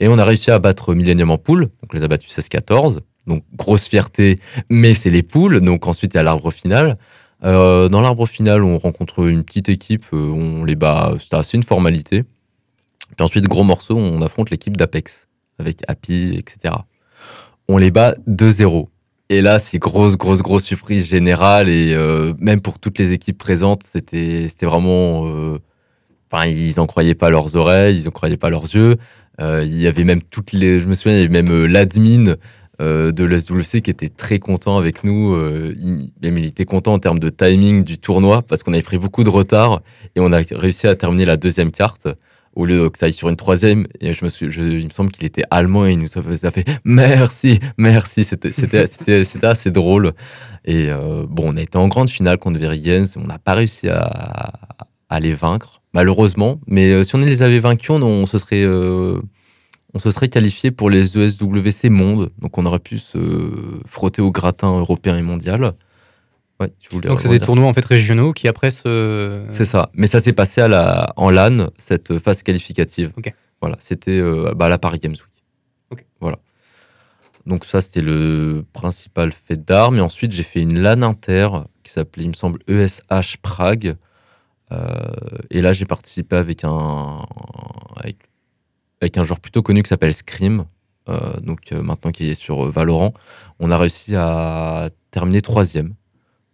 [0.00, 3.00] Et on a réussi à battre Millennium en poule, donc on les a battus 16-14.
[3.26, 5.60] Donc grosse fierté, mais c'est les poules.
[5.60, 6.98] Donc ensuite il y a l'arbre final.
[7.44, 11.56] Euh, dans l'arbre final, on rencontre une petite équipe, euh, on les bat, c'était assez
[11.56, 12.24] une formalité.
[13.16, 15.28] Puis ensuite, gros morceau, on affronte l'équipe d'Apex
[15.58, 16.74] avec Happy, etc.
[17.68, 18.88] On les bat 2-0.
[19.34, 21.68] Et là, c'est grosse, grosse, grosse surprise générale.
[21.68, 25.26] Et euh, même pour toutes les équipes présentes, c'était vraiment.
[25.26, 25.58] euh,
[26.30, 28.96] Enfin, ils n'en croyaient pas leurs oreilles, ils n'en croyaient pas leurs yeux.
[29.40, 30.78] Euh, il y avait même toutes les.
[30.80, 32.36] Je me souviens, même l'admin
[32.80, 35.36] de l'SWC qui était très content avec nous.
[35.78, 38.98] il, même il était content en termes de timing du tournoi parce qu'on avait pris
[38.98, 39.80] beaucoup de retard
[40.16, 42.08] et on a réussi à terminer la deuxième carte
[42.56, 43.86] au lieu que ça aille sur une troisième.
[44.00, 46.50] Et je me suis, je- il me semble qu'il était allemand et il nous a
[46.50, 48.24] fait, merci, merci.
[48.24, 48.52] C'était,
[48.86, 48.86] c'était,
[49.24, 50.12] c'était, assez drôle.
[50.64, 53.16] Et euh, bon, on a été en grande finale contre Verigens.
[53.16, 54.52] On n'a pas réussi à,
[55.20, 56.60] les vaincre, malheureusement.
[56.66, 59.20] Mais euh, si on les avait vaincus, on, on se serait, euh,
[59.94, 62.30] on se serait qualifié pour les ESWC Monde.
[62.40, 63.52] Donc on aurait pu se
[63.86, 65.74] frotter au gratin européen et mondial.
[66.60, 69.44] Ouais, tu voulais Donc c'est des tournois en fait régionaux qui après se.
[69.48, 69.90] c'est ça.
[69.94, 73.12] Mais ça s'est passé à la, en LAN, cette phase qualificative.
[73.16, 73.32] Ok.
[73.60, 75.44] Voilà, c'était euh, bah, à la Paris Games Week.
[75.90, 76.04] Ok.
[76.20, 76.38] Voilà.
[77.46, 79.96] Donc ça, c'était le principal fait d'armes.
[79.96, 81.48] Et ensuite, j'ai fait une LAN inter
[81.82, 83.96] qui s'appelait, il me semble, ESH Prague.
[84.72, 84.88] Euh,
[85.50, 87.26] et là, j'ai participé avec un,
[87.96, 88.16] avec,
[89.00, 90.64] avec un joueur plutôt connu qui s'appelle Scream.
[91.08, 93.12] euh, donc maintenant qui est sur Valorant.
[93.58, 95.94] On a réussi à terminer troisième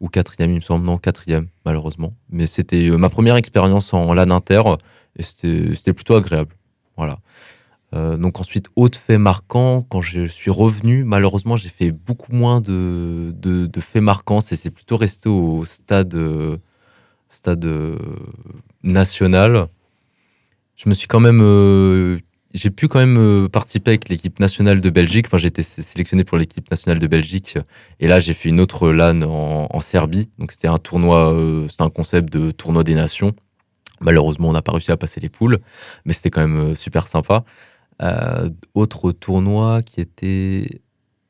[0.01, 0.87] ou quatrième, il me semble.
[0.87, 2.15] Non, quatrième, malheureusement.
[2.31, 4.63] Mais c'était euh, ma première expérience en LAN inter
[5.17, 6.57] et c'était plutôt agréable.
[6.97, 7.19] Voilà.
[7.95, 12.61] Euh, donc ensuite, autre fait marquant, quand je suis revenu, malheureusement, j'ai fait beaucoup moins
[12.61, 14.41] de, de, faits marquants.
[14.41, 16.17] C'est plutôt resté au stade,
[17.29, 17.99] stade euh,
[18.83, 19.69] national.
[20.77, 22.21] Je me suis quand même...
[22.53, 25.27] j'ai pu quand même euh, participer avec l'équipe nationale de Belgique.
[25.29, 27.59] Enfin, j'ai été sé- sélectionné pour l'équipe nationale de Belgique.
[28.01, 30.29] Et là, j'ai fait une autre LAN en, Serbie.
[30.39, 33.35] Donc, c'était un tournoi, euh, c'était un concept de tournoi des nations.
[34.01, 35.59] Malheureusement, on n'a pas réussi à passer les poules,
[36.05, 37.45] mais c'était quand même euh, super sympa.
[38.73, 40.67] Autre tournoi qui était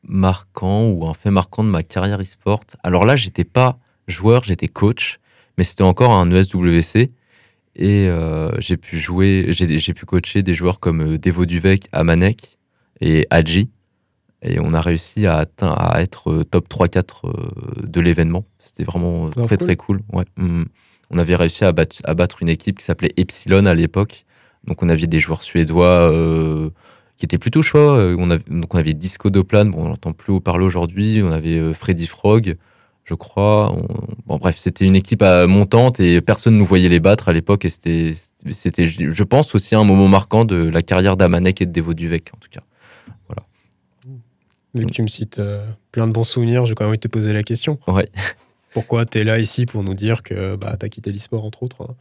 [0.05, 2.61] marquant ou un fait marquant de ma carrière e-sport.
[2.85, 5.19] Alors là, j'étais pas joueur, j'étais coach,
[5.59, 7.11] mais c'était encore un ESWC.
[7.81, 12.59] Et euh, j'ai pu jouer, j'ai pu coacher des joueurs comme euh, Devo Duvec, Amanek
[13.01, 13.71] et Adji.
[14.43, 17.31] Et on a réussi à, atteindre, à être euh, top 3-4 euh,
[17.87, 18.45] de l'événement.
[18.59, 19.67] C'était vraiment très cool.
[19.67, 20.01] très cool.
[20.13, 20.25] Ouais.
[20.37, 20.65] Mm.
[21.11, 24.25] On avait réussi à battre, à battre une équipe qui s'appelait Epsilon à l'époque.
[24.67, 26.71] Donc on avait des joueurs suédois euh,
[27.17, 27.97] qui étaient plutôt chauds.
[28.19, 31.23] On avait, donc on avait Disco Doplan, bon, on n'entend plus parler aujourd'hui.
[31.23, 32.57] On avait Freddy Frog,
[33.11, 33.73] je crois.
[33.77, 33.87] On-
[34.27, 37.33] Bon, bref, c'était une équipe euh, montante et personne ne nous voyait les battre à
[37.33, 37.65] l'époque.
[37.65, 38.15] Et c'était,
[38.53, 42.31] c'était, je pense, aussi un moment marquant de la carrière d'Amanek et de Devo Duvec,
[42.35, 42.61] en tout cas.
[44.73, 47.03] Vu que tu me cites euh, plein de bons souvenirs, j'ai quand même envie de
[47.03, 47.81] te poser la question.
[47.89, 48.09] Ouais.
[48.73, 51.65] Pourquoi tu es là ici pour nous dire que bah, tu as quitté l'e-sport, entre
[51.65, 51.95] autres hein?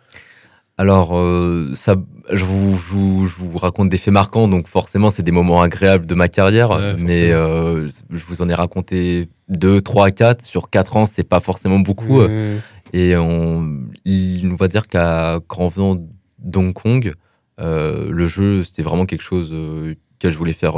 [0.80, 1.98] Alors, euh, ça,
[2.32, 5.62] je, vous, je, vous, je vous raconte des faits marquants, donc forcément, c'est des moments
[5.62, 10.46] agréables de ma carrière, Ouais, mais euh, je vous en ai raconté 2, 3, 4.
[10.46, 12.22] Sur 4 ans, c'est pas forcément beaucoup.
[12.22, 12.62] Mmh.
[12.94, 15.98] Et on, il, on va dire qu'en venant
[16.38, 17.12] d'Hong Kong,
[17.60, 20.78] euh, le jeu, c'était vraiment quelque chose que je voulais faire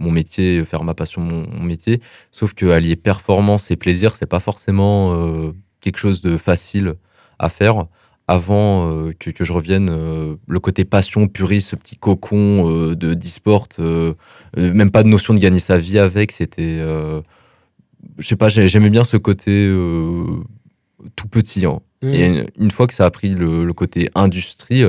[0.00, 2.00] mon métier, faire ma passion, mon, mon métier.
[2.32, 5.16] Sauf que allier performance et plaisir, c'est pas forcément
[5.80, 6.94] quelque chose de facile
[7.38, 7.86] à faire.
[8.28, 12.94] Avant euh, que, que je revienne, euh, le côté passion, puriste, ce petit cocon euh,
[12.94, 13.66] de d'e-sport,
[14.56, 16.78] même pas de notion de gagner sa vie avec, c'était.
[18.18, 19.66] je sais pas, j'ai- j'aimais bien ce côté
[21.16, 21.64] tout petit.
[21.66, 21.80] hein.
[22.02, 22.08] Mmh.
[22.14, 24.84] Et une, une fois que ça a pris le, le côté industrie,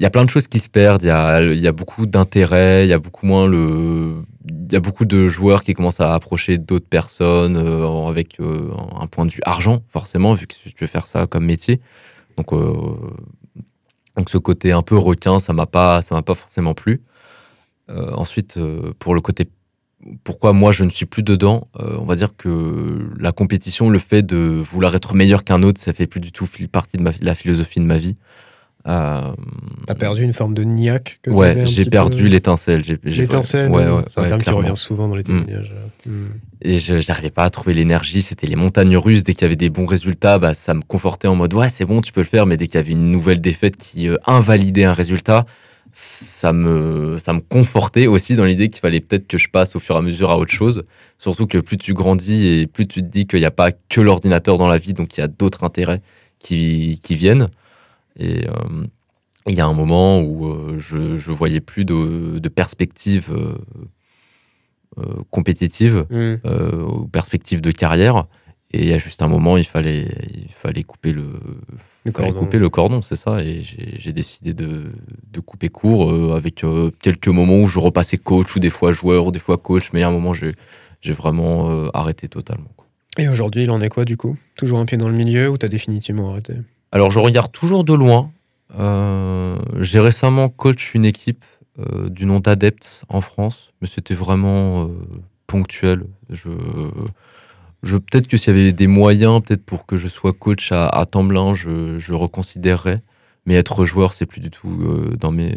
[0.00, 1.02] il y a plein de choses qui se perdent.
[1.02, 4.24] Il y a, beaucoup d'intérêt, il y a beaucoup moins le.
[4.44, 8.70] Il y a beaucoup de joueurs qui commencent à approcher d'autres personnes euh, avec euh,
[8.98, 11.80] un point de vue argent, forcément, vu que tu veux faire ça comme métier.
[12.36, 12.74] Donc, euh,
[14.16, 17.02] donc ce côté un peu requin, ça m'a pas, ça m'a pas forcément plu.
[17.88, 18.58] Ensuite,
[18.98, 19.46] pour le côté
[20.22, 24.22] pourquoi moi je ne suis plus dedans, on va dire que la compétition, le fait
[24.22, 27.80] de vouloir être meilleur qu'un autre, ça fait plus du tout partie de la philosophie
[27.80, 28.16] de ma vie.
[28.86, 29.32] Euh,
[29.86, 32.82] T'as perdu une forme de niaque que ouais, j'ai perdu peu l'étincelle.
[33.02, 35.72] L'étincelle, ouais, ouais, c'est un ouais, terme qui revient souvent dans les témoignages.
[36.04, 36.26] Hmm.
[36.60, 39.24] Et je j'arrivais pas à trouver l'énergie, c'était les montagnes russes.
[39.24, 41.86] Dès qu'il y avait des bons résultats, bah, ça me confortait en mode ouais, c'est
[41.86, 42.44] bon, tu peux le faire.
[42.44, 45.46] Mais dès qu'il y avait une nouvelle défaite qui euh, invalidait un résultat,
[45.92, 49.78] ça me, ça me confortait aussi dans l'idée qu'il fallait peut-être que je passe au
[49.78, 50.84] fur et à mesure à autre chose.
[51.18, 54.02] Surtout que plus tu grandis et plus tu te dis qu'il n'y a pas que
[54.02, 56.02] l'ordinateur dans la vie, donc il y a d'autres intérêts
[56.38, 57.46] qui, qui viennent.
[58.18, 58.52] Et euh,
[59.46, 63.32] il y a un moment où euh, je, je voyais plus de, de perspective
[64.98, 66.06] euh, compétitive
[66.44, 68.26] aux perspectives de carrière.
[68.72, 71.26] Et il y a juste un moment, il fallait, il fallait couper le,
[72.04, 72.38] Le fallait cordon.
[72.40, 73.38] couper le cordon, c'est ça.
[73.40, 74.86] Et j'ai décidé de,
[75.32, 78.90] de couper court euh, avec euh, quelques moments où je repassais coach ou des fois
[78.90, 79.90] joueur ou des fois coach.
[79.92, 80.54] Mais il y a un moment, j'ai
[81.02, 82.70] j'ai vraiment euh, arrêté totalement.
[82.76, 82.86] quoi.
[83.18, 84.36] Et aujourd'hui, il en est quoi du coup?
[84.56, 86.54] Toujours un pied dans le milieu ou t'as définitivement arrêté?
[86.94, 88.30] Alors, je regarde toujours de loin.
[88.78, 91.44] Euh, j'ai récemment coach une équipe
[91.80, 94.88] euh, du nom d'Adepts en France, mais c'était vraiment euh,
[95.48, 96.04] ponctuel.
[96.30, 96.50] Je,
[97.82, 100.86] je, peut-être que s'il y avait des moyens, peut-être pour que je sois coach à,
[100.88, 103.02] à temps plein, je, je reconsidérerais.
[103.46, 104.82] Mais être joueur, c'est plus du tout
[105.20, 105.54] dans mes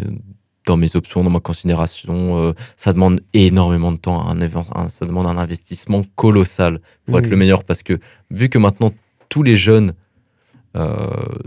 [0.65, 2.53] dans mes options, dans ma considération.
[2.75, 7.37] Ça demande énormément de temps, un, un- ça demande un investissement colossal pour être le
[7.37, 7.63] meilleur.
[7.63, 7.97] Parce que
[8.31, 8.91] vu que maintenant
[9.29, 9.93] tous les jeunes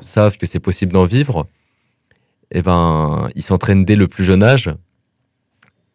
[0.01, 1.47] savent que c'est possible d'en vivre,
[2.53, 4.71] eh ben, ils s'entraînent dès le plus jeune âge.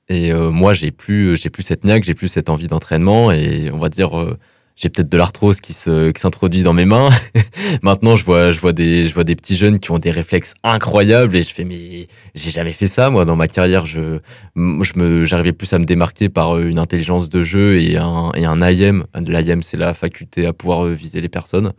[0.08, 3.32] Et euh, moi, j'ai plus, plus cette niaque, j'ai plus cette envie d'entraînement.
[3.32, 4.38] Et on va dire, euh,
[4.76, 7.10] j'ai peut-être de l'arthrose qui se, qui s'introduit dans mes mains.
[7.82, 10.54] Maintenant, je vois, je vois des, je vois des petits jeunes qui ont des réflexes
[10.64, 13.86] incroyables et je fais, mais j'ai jamais fait ça, moi, dans ma carrière.
[13.86, 14.20] Je,
[14.56, 18.46] je j'arrivais plus à me démarquer par euh, une intelligence de jeu et un, et
[18.46, 19.06] un IM.
[19.16, 21.72] L'IM, c'est la faculté à pouvoir euh, viser les personnes, euh,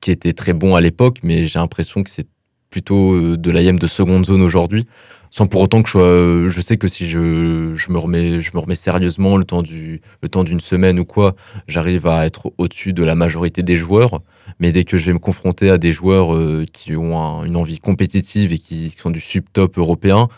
[0.00, 2.26] qui était très bon à l'époque, mais j'ai l'impression que c'est
[2.70, 4.86] plutôt euh, de l'IM de seconde zone aujourd'hui.
[5.32, 8.50] Sans pour autant que je sois, euh, je sais que si je, me remets, je
[8.54, 11.36] me remets sérieusement le temps du, le temps d'une semaine ou quoi,
[11.68, 14.20] j'arrive à être au-dessus de la majorité des joueurs.
[14.58, 17.56] Mais dès que je vais me confronter à des joueurs euh, qui ont un- une
[17.56, 20.28] envie compétitive et qui, qui sont du sub-top européen,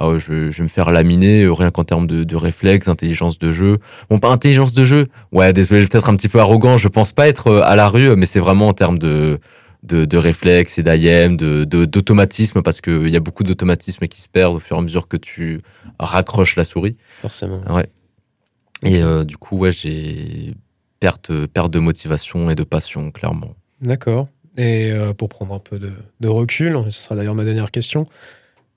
[0.00, 2.88] ah ouais, je, je vais me faire laminer euh, rien qu'en termes de, de réflexe,
[2.88, 3.78] intelligence de jeu.
[4.08, 5.06] Bon, pas intelligence de jeu.
[5.30, 6.78] Ouais, désolé, je vais peut-être un petit peu arrogant.
[6.78, 9.38] Je pense pas être euh, à la rue, mais c'est vraiment en termes de,
[9.82, 14.20] de, de réflexe et d'IM, de, de- d'automatisme, parce qu'il y a beaucoup d'automatismes qui
[14.20, 15.60] se perdent au fur et à mesure que tu
[15.98, 16.96] raccroches la souris.
[17.20, 17.60] Forcément.
[18.82, 20.54] Et euh, du coup, ouais, j'ai
[21.00, 23.54] perte, perte de motivation et de passion, clairement.
[23.82, 24.28] D'accord.
[24.56, 28.06] Et euh, pour prendre un peu de, de recul, ce sera d'ailleurs ma dernière question,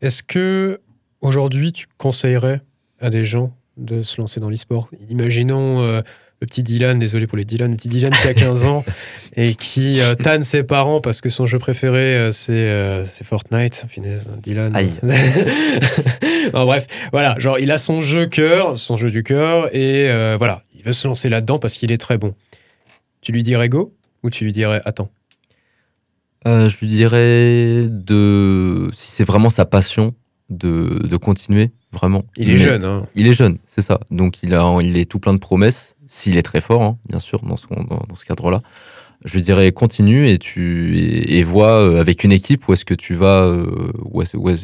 [0.02, 0.80] est-ce que
[1.24, 2.62] aujourd'hui tu conseillerais
[3.00, 4.90] à des gens de se lancer dans l'e-sport?
[5.10, 6.02] Imaginons euh,
[6.44, 8.84] le petit Dylan, désolé pour les Dylan, le petit Dylan qui a 15 ans
[9.38, 13.26] et qui euh, tanne ses parents parce que son jeu préféré euh, c'est euh, c'est
[13.26, 13.86] Fortnite.
[13.88, 14.76] Finesse, Dylan.
[14.76, 14.92] Aïe.
[16.54, 20.64] non, bref, voilà, genre il a son jeu cœur, son jeu du cœur et voilà,
[20.76, 22.36] il veut se lancer là-dedans parce qu'il est très bon.
[23.22, 25.10] Tu lui dirais go ou tu lui dirais attends?
[26.46, 30.14] Je lui dirais de, si c'est vraiment sa passion,
[30.58, 32.26] de, de continuer, vraiment.
[32.38, 33.06] Il est Mais- jeune, hein.
[33.16, 34.00] Il est jeune, c'est ça.
[34.12, 37.20] Donc il, a, il est tout plein de promesses, s'il est très fort, hein, bien
[37.20, 38.62] sûr, dans ce, dans, dans ce cadre-là.
[39.26, 42.94] Je dirais continue et, tu, et, et vois euh, avec une équipe où est-ce que
[42.94, 44.58] tu vas, euh, où est-ce- où euh,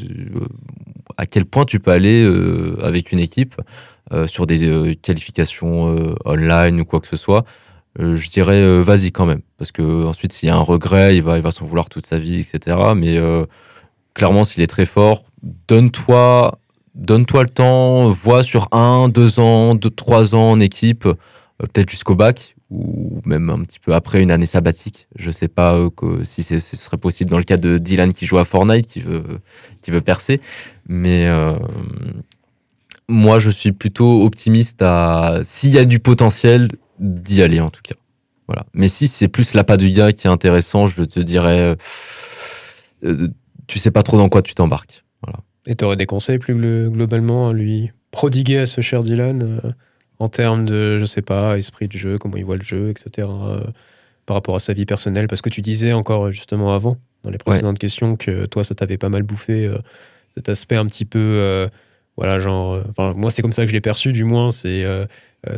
[1.17, 2.25] à quel point tu peux aller
[2.83, 3.55] avec une équipe
[4.25, 7.45] sur des qualifications online ou quoi que ce soit.
[7.99, 11.15] Euh, je dirais euh, vas-y quand même parce que ensuite s'il y a un regret
[11.15, 13.19] il va il va s'en vouloir toute sa vie etc mais
[14.13, 15.23] clairement s'il est très fort
[15.67, 16.59] donne-toi
[16.95, 21.15] donne-toi le temps vois sur un deux ans deux trois ans en équipe euh,
[21.57, 25.75] peut-être jusqu'au bac ou même un petit peu après une année sabbatique je sais pas
[25.75, 29.01] euh, si ce serait possible dans le cas de Dylan qui joue à Fortnite qui
[29.01, 29.23] veut
[29.81, 30.41] qui veut percer
[30.87, 31.53] mais euh,
[33.07, 36.67] moi je suis plutôt optimiste à s'il y a du potentiel
[36.99, 37.95] d'y aller en tout cas
[38.47, 38.65] Voilà.
[38.73, 41.75] Mais si c'est plus l'appât du gars qui est intéressant, je te dirais,
[43.03, 43.27] euh,
[43.67, 45.03] tu sais pas trop dans quoi tu t'embarques.
[45.69, 49.41] Et tu aurais des conseils plus glo- globalement à lui prodiguer à ce cher Dylan
[49.43, 49.71] euh,
[50.17, 53.27] en termes de, je sais pas, esprit de jeu, comment il voit le jeu, etc.
[53.29, 53.61] euh,
[54.25, 55.27] par rapport à sa vie personnelle?
[55.27, 58.73] Parce que tu disais encore euh, justement avant, dans les précédentes questions, que toi, ça
[58.75, 59.77] t'avait pas mal bouffé euh,
[60.35, 61.69] cet aspect un petit peu.
[62.17, 62.81] voilà, genre.
[62.89, 64.85] Enfin, moi, c'est comme ça que je l'ai perçu, du moins, c'est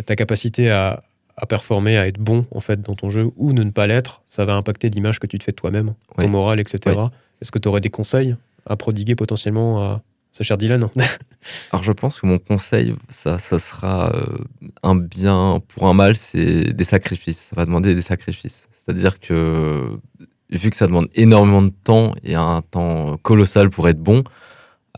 [0.05, 1.01] ta capacité à,
[1.37, 4.21] à performer, à être bon, en fait, dans ton jeu, ou de ne pas l'être,
[4.25, 6.25] ça va impacter l'image que tu te fais de toi-même, Ouais.
[6.25, 6.97] ton moral, etc.
[7.41, 10.87] Est-ce que tu aurais des conseils à prodiguer potentiellement à ce cher Dylan
[11.71, 14.37] Alors je pense que mon conseil, ça, ça sera euh,
[14.83, 17.47] un bien pour un mal, c'est des sacrifices.
[17.49, 18.67] Ça va demander des sacrifices.
[18.71, 19.89] C'est-à-dire que
[20.49, 24.23] vu que ça demande énormément de temps et un temps colossal pour être bon,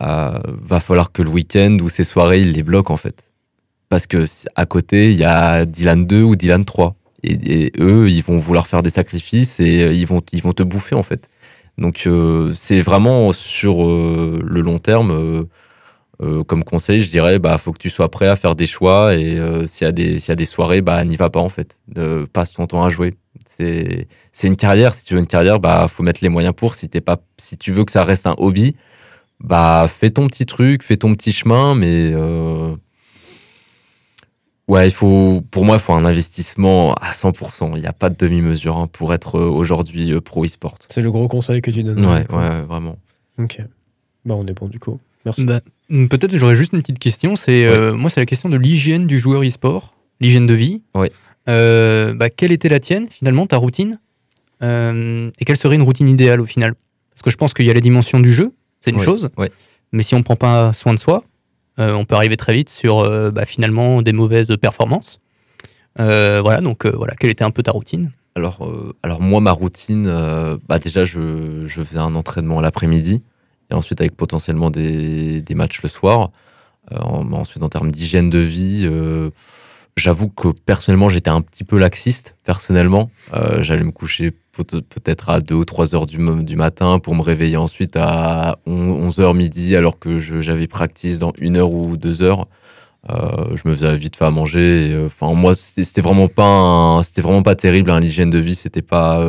[0.02, 3.32] euh, va falloir que le week-end ou ces soirées, il les bloque en fait.
[3.90, 6.96] Parce que à côté, il y a Dylan 2 ou Dylan 3.
[7.24, 10.54] Et, et eux, ils vont vouloir faire des sacrifices et euh, ils vont, ils vont
[10.54, 11.28] te bouffer en fait.
[11.78, 15.48] Donc euh, c'est vraiment sur euh, le long terme.
[16.22, 19.16] euh, comme conseil, je dirais, bah, faut que tu sois prêt à faire des choix
[19.16, 19.36] et
[19.68, 21.80] s'il y a des, soirées, bah, n'y va pas en fait.
[22.32, 23.16] Passe ton temps à jouer.
[23.58, 24.08] C'est,
[24.44, 24.96] une carrière.
[24.96, 26.76] Si tu veux une carrière, bah, faut mettre les moyens pour.
[26.76, 28.76] Si pas, si tu veux que ça reste un hobby,
[29.40, 32.14] bah, fais ton petit truc, fais ton petit chemin, mais
[34.68, 37.72] ouais, il faut, pour moi, il faut un investissement à 100%.
[37.76, 40.76] Il n'y a pas de demi-mesure hein, pour être euh, aujourd'hui euh, pro e-sport.
[40.90, 42.06] C'est le gros conseil que tu donnes.
[42.06, 42.98] Ouais, ouais, vraiment.
[43.40, 43.60] Ok.
[44.26, 45.00] Bah, on est bon du coup.
[45.26, 45.44] Merci.
[45.46, 47.36] Bah, mm, Peut-être j'aurais juste une petite question.
[47.36, 50.82] C'est euh, moi, c'est la question de l'hygiène du joueur e-sport, l'hygiène de vie.
[50.96, 51.12] Ouais.
[51.50, 54.00] Euh, bah, quelle était la tienne finalement, ta routine?
[54.62, 56.76] Euh, Et quelle serait une routine idéale au final?
[57.12, 59.30] Parce que je pense qu'il y a la dimension du jeu, c'est une Ouais, chose.
[59.38, 59.52] ouais.
[59.92, 61.24] Mais si on prend pas soin de soi,
[61.78, 65.20] on peut arriver très vite sur euh, bah, finalement des mauvaises performances.
[66.00, 68.12] Euh, voilà, donc euh, voilà, quelle était un peu ta routine?
[68.36, 73.22] Alors, euh, alors moi, ma routine, euh, bah déjà, je, je faisais un entraînement l'après-midi
[73.70, 76.32] et ensuite avec potentiellement des, matchs le soir.
[76.92, 79.30] Euh, en- ensuite, en termes d'hygiène de vie, euh,
[79.96, 83.10] j'avoue que personnellement, j'étais un petit peu laxiste, personnellement.
[83.34, 86.18] Euh, J'allais me coucher peut- peut-être à 2 ou 3 heures du,
[86.56, 91.58] matin pour me réveiller ensuite à 11 heures midi alors que j'avais practice dans une
[91.58, 92.48] heure ou deux heures.
[93.10, 94.92] Euh, je me faisais vite fait à manger.
[94.94, 97.92] euh, Enfin, moi, c'était vraiment pas, c'était vraiment pas terrible.
[97.92, 99.28] hein, L'hygiène de vie, c'était pas,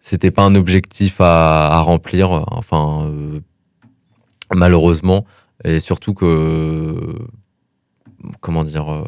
[0.00, 2.30] c'était pas un objectif à, à remplir.
[2.50, 3.10] Enfin,
[4.54, 5.24] malheureusement,
[5.64, 7.14] et surtout que,
[8.40, 9.04] comment dire,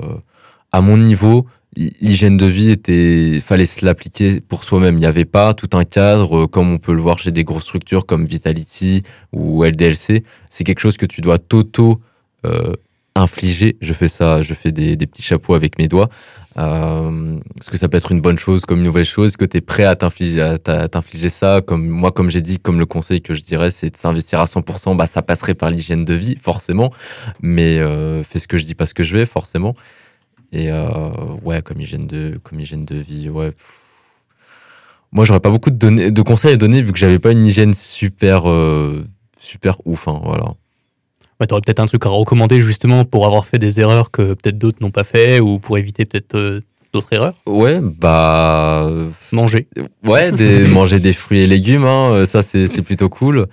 [0.73, 4.97] à mon niveau, l'hygiène de vie était, fallait se l'appliquer pour soi-même.
[4.97, 7.45] Il n'y avait pas tout un cadre, euh, comme on peut le voir chez des
[7.45, 10.25] grosses structures comme Vitality ou LDLC.
[10.51, 12.01] C'est quelque chose que tu dois t'auto
[12.45, 12.75] euh,
[13.15, 13.77] infliger.
[13.81, 16.09] Je fais ça, je fais des, des petits chapeaux avec mes doigts.
[16.59, 19.45] Euh, Est-ce que ça peut être une bonne chose comme une mauvaise chose Est-ce que
[19.45, 21.61] tu es prêt à t'infliger ça?
[21.67, 24.45] Comme Moi, comme j'ai dit, comme le conseil que je dirais, c'est de s'investir à
[24.45, 24.97] 100%.
[24.97, 26.93] Bah, ça passerait par l'hygiène de vie, forcément.
[27.41, 29.75] Mais euh, fais ce que je dis, pas ce que je vais, forcément.
[30.53, 31.11] Et euh,
[31.43, 33.53] ouais, comme hygiène de, comme hygiène de vie, ouais.
[35.11, 38.49] Moi, j'aurais pas beaucoup de, conseils à donner vu que j'avais pas une hygiène super,
[38.49, 39.05] euh,
[39.39, 40.09] super ouf.
[40.09, 40.55] hein, voilà.
[41.41, 44.59] Ouais, T'aurais peut-être un truc à recommander justement pour avoir fait des erreurs que peut-être
[44.59, 46.61] d'autres n'ont pas fait ou pour éviter peut-être euh,
[46.93, 48.85] d'autres erreurs Ouais, bah.
[48.87, 49.67] euh, Manger.
[50.05, 53.47] Ouais, des, manger des fruits et légumes, hein, euh, ça c'est c'est plutôt cool.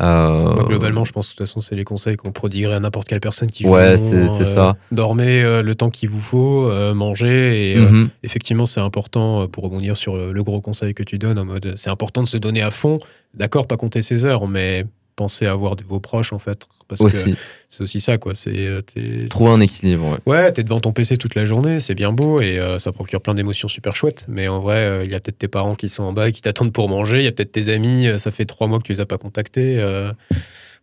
[0.00, 3.06] Euh, globalement, je pense que de toute façon, c'est les conseils qu'on prodiguerait à n'importe
[3.08, 3.70] quelle personne qui joue.
[3.70, 4.76] Ouais, c'est- c'est ça.
[4.92, 7.72] Dormez euh, le temps qu'il vous faut, euh, mangez.
[7.72, 8.08] Et euh, mhm.
[8.22, 11.44] effectivement, c'est important, euh, pour rebondir sur euh, le gros conseil que tu donnes, en
[11.44, 12.98] mode, c'est important de se donner à fond.
[13.34, 14.84] D'accord, pas compter ses heures, mais
[15.16, 16.68] pensez à voir de vos proches, en fait.
[16.88, 17.34] Parce que
[17.68, 18.34] c'est aussi ça, quoi.
[18.34, 18.80] C'est, euh,
[19.28, 20.32] Trouver un équilibre, ouais.
[20.32, 23.20] Ouais, t'es devant ton PC toute la journée, c'est bien beau et euh, ça procure
[23.20, 24.26] plein d'émotions super chouettes.
[24.28, 26.32] Mais en vrai, euh, il y a peut-être tes parents qui sont en bas et
[26.32, 27.18] qui t'attendent pour manger.
[27.18, 29.18] Il y a peut-être tes amis, ça fait trois mois que tu les as pas
[29.18, 29.82] contactés.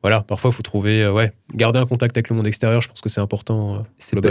[0.04, 2.82] Euh, voilà, parfois, il faut trouver, euh, ouais, garder un contact avec le monde extérieur,
[2.82, 3.76] je pense que c'est important.
[3.76, 3.80] euh,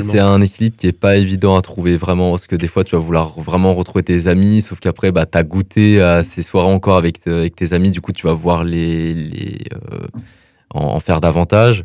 [0.02, 2.94] C'est un équilibre qui est pas évident à trouver vraiment parce que des fois tu
[2.94, 6.96] vas vouloir vraiment retrouver tes amis sauf qu'après bah t'as goûté à ces soirées encore
[6.96, 10.06] avec, avec tes amis du coup tu vas voir les, les euh,
[10.74, 11.85] en, en faire davantage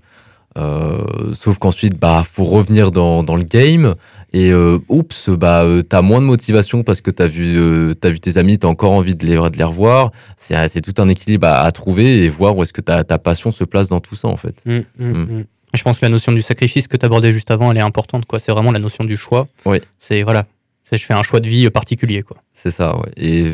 [0.57, 3.93] Euh, sauf qu'ensuite bah faut revenir dans, dans le game
[4.33, 8.09] et euh, oups bah euh, t'as moins de motivation parce que t'as vu euh, t'as
[8.09, 11.47] vu tes amis t'as encore envie de les, de les revoir c'est tout un équilibre
[11.47, 14.15] à, à trouver et voir où est-ce que ta, ta passion se place dans tout
[14.15, 15.37] ça en fait Mm, mm, Mm.
[15.39, 15.45] mm.
[15.73, 18.25] Je pense que la notion du sacrifice que tu abordais juste avant, elle est importante.
[18.25, 18.39] quoi.
[18.39, 19.47] C'est vraiment la notion du choix.
[19.65, 19.79] Oui.
[19.97, 20.45] C'est voilà.
[20.89, 22.23] Je fais un choix de vie particulier.
[22.23, 22.37] quoi.
[22.53, 23.11] C'est ça, ouais.
[23.17, 23.51] Et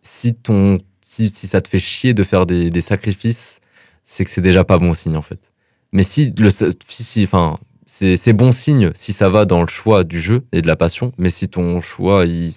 [0.00, 3.60] si, ton, si, si ça te fait chier de faire des, des sacrifices,
[4.04, 5.38] c'est que c'est déjà pas bon signe, en fait.
[5.92, 10.04] Mais si le si, si, enfin, c'est bon signe si ça va dans le choix
[10.04, 12.52] du jeu et de la passion, mais si ton choix, il,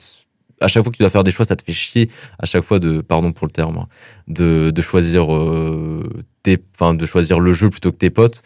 [0.62, 2.10] à chaque fois que tu dois faire des choix, ça te fait chier
[2.40, 3.88] à chaque fois de, pardon pour le terme, hein,
[4.28, 6.10] de, de choisir euh,
[6.44, 8.42] tes, de choisir le jeu plutôt que tes potes.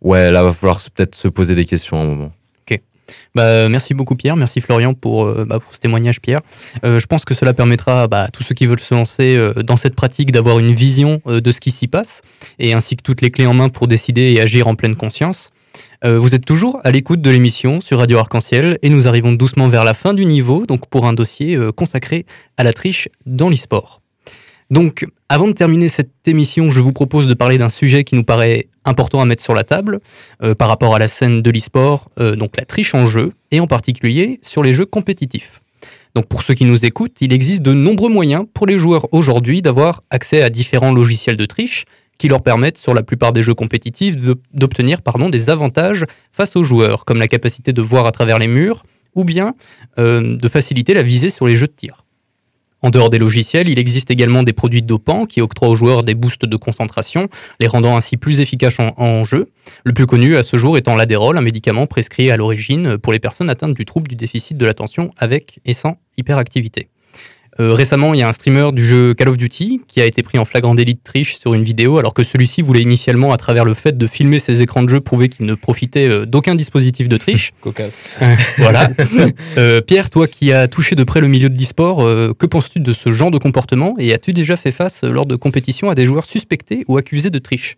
[0.00, 2.32] Ouais, là va falloir peut-être se poser des questions à un moment.
[3.34, 6.40] Bah, merci beaucoup Pierre, merci Florian pour, euh, bah, pour ce témoignage Pierre.
[6.84, 9.76] Euh, je pense que cela permettra bah, à tous ceux qui veulent se lancer dans
[9.76, 12.22] cette pratique d'avoir une vision de ce qui s'y passe
[12.58, 15.50] et ainsi que toutes les clés en main pour décider et agir en pleine conscience.
[16.04, 19.68] Euh, vous êtes toujours à l'écoute de l'émission sur Radio Arc-en-Ciel et nous arrivons doucement
[19.68, 22.26] vers la fin du niveau donc pour un dossier euh, consacré
[22.58, 24.02] à la triche dans l'e-sport.
[24.70, 28.24] Donc, avant de terminer cette émission, je vous propose de parler d'un sujet qui nous
[28.24, 30.00] paraît important à mettre sur la table
[30.42, 33.66] euh, par rapport à la scène de l'e-sport, donc la triche en jeu, et en
[33.66, 35.62] particulier sur les jeux compétitifs.
[36.14, 39.62] Donc pour ceux qui nous écoutent, il existe de nombreux moyens pour les joueurs aujourd'hui
[39.62, 41.86] d'avoir accès à différents logiciels de triche
[42.18, 44.16] qui leur permettent, sur la plupart des jeux compétitifs,
[44.52, 48.48] d'obtenir pardon, des avantages face aux joueurs, comme la capacité de voir à travers les
[48.48, 48.84] murs,
[49.14, 49.54] ou bien
[49.98, 52.04] euh, de faciliter la visée sur les jeux de tir.
[52.82, 56.14] En dehors des logiciels, il existe également des produits dopants qui octroient aux joueurs des
[56.14, 59.48] boosts de concentration, les rendant ainsi plus efficaces en, en jeu.
[59.84, 63.20] Le plus connu à ce jour étant l'adérol, un médicament prescrit à l'origine pour les
[63.20, 66.90] personnes atteintes du trouble du déficit de l'attention avec et sans hyperactivité.
[67.60, 70.22] Euh, récemment, il y a un streamer du jeu Call of Duty qui a été
[70.22, 73.36] pris en flagrant délit de triche sur une vidéo, alors que celui-ci voulait initialement, à
[73.36, 76.54] travers le fait de filmer ses écrans de jeu, prouver qu'il ne profitait euh, d'aucun
[76.54, 77.52] dispositif de triche.
[77.60, 78.18] Cocasse.
[78.58, 78.90] voilà.
[79.58, 82.80] Euh, Pierre, toi qui as touché de près le milieu de l'e-sport, euh, que penses-tu
[82.80, 86.06] de ce genre de comportement et as-tu déjà fait face lors de compétitions à des
[86.06, 87.76] joueurs suspectés ou accusés de triche?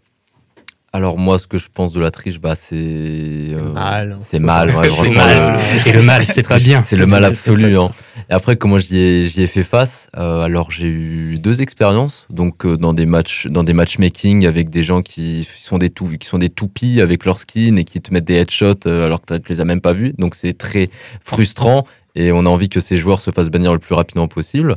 [0.96, 4.16] Alors moi, ce que je pense de la triche, bah c'est euh, Mal.
[4.18, 4.70] c'est mal.
[4.74, 5.58] ouais, vraiment, mal.
[5.84, 6.82] le- Et le mal, c'est pas bien.
[6.82, 7.78] C'est le mal absolu.
[7.78, 7.90] hein.
[8.30, 12.26] Et après, comment j'y ai, ai fait face euh, Alors, j'ai eu deux expériences.
[12.30, 16.08] Donc, euh, dans des matchs, dans des matchmaking avec des gens qui sont des tout,
[16.18, 19.20] qui sont des toupies avec leur skin et qui te mettent des headshots euh, alors
[19.20, 20.14] que tu les as même pas vus.
[20.18, 20.88] Donc, c'est très
[21.22, 24.76] frustrant et on a envie que ces joueurs se fassent bannir le plus rapidement possible.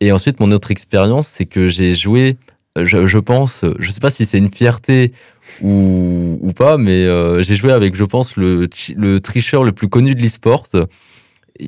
[0.00, 2.36] Et ensuite, mon autre expérience, c'est que j'ai joué.
[2.76, 5.12] Je, pense, je sais pas si c'est une fierté
[5.62, 8.68] ou, pas, mais euh, j'ai joué avec, je pense, le,
[9.20, 10.66] tricheur le plus connu de l'e-sport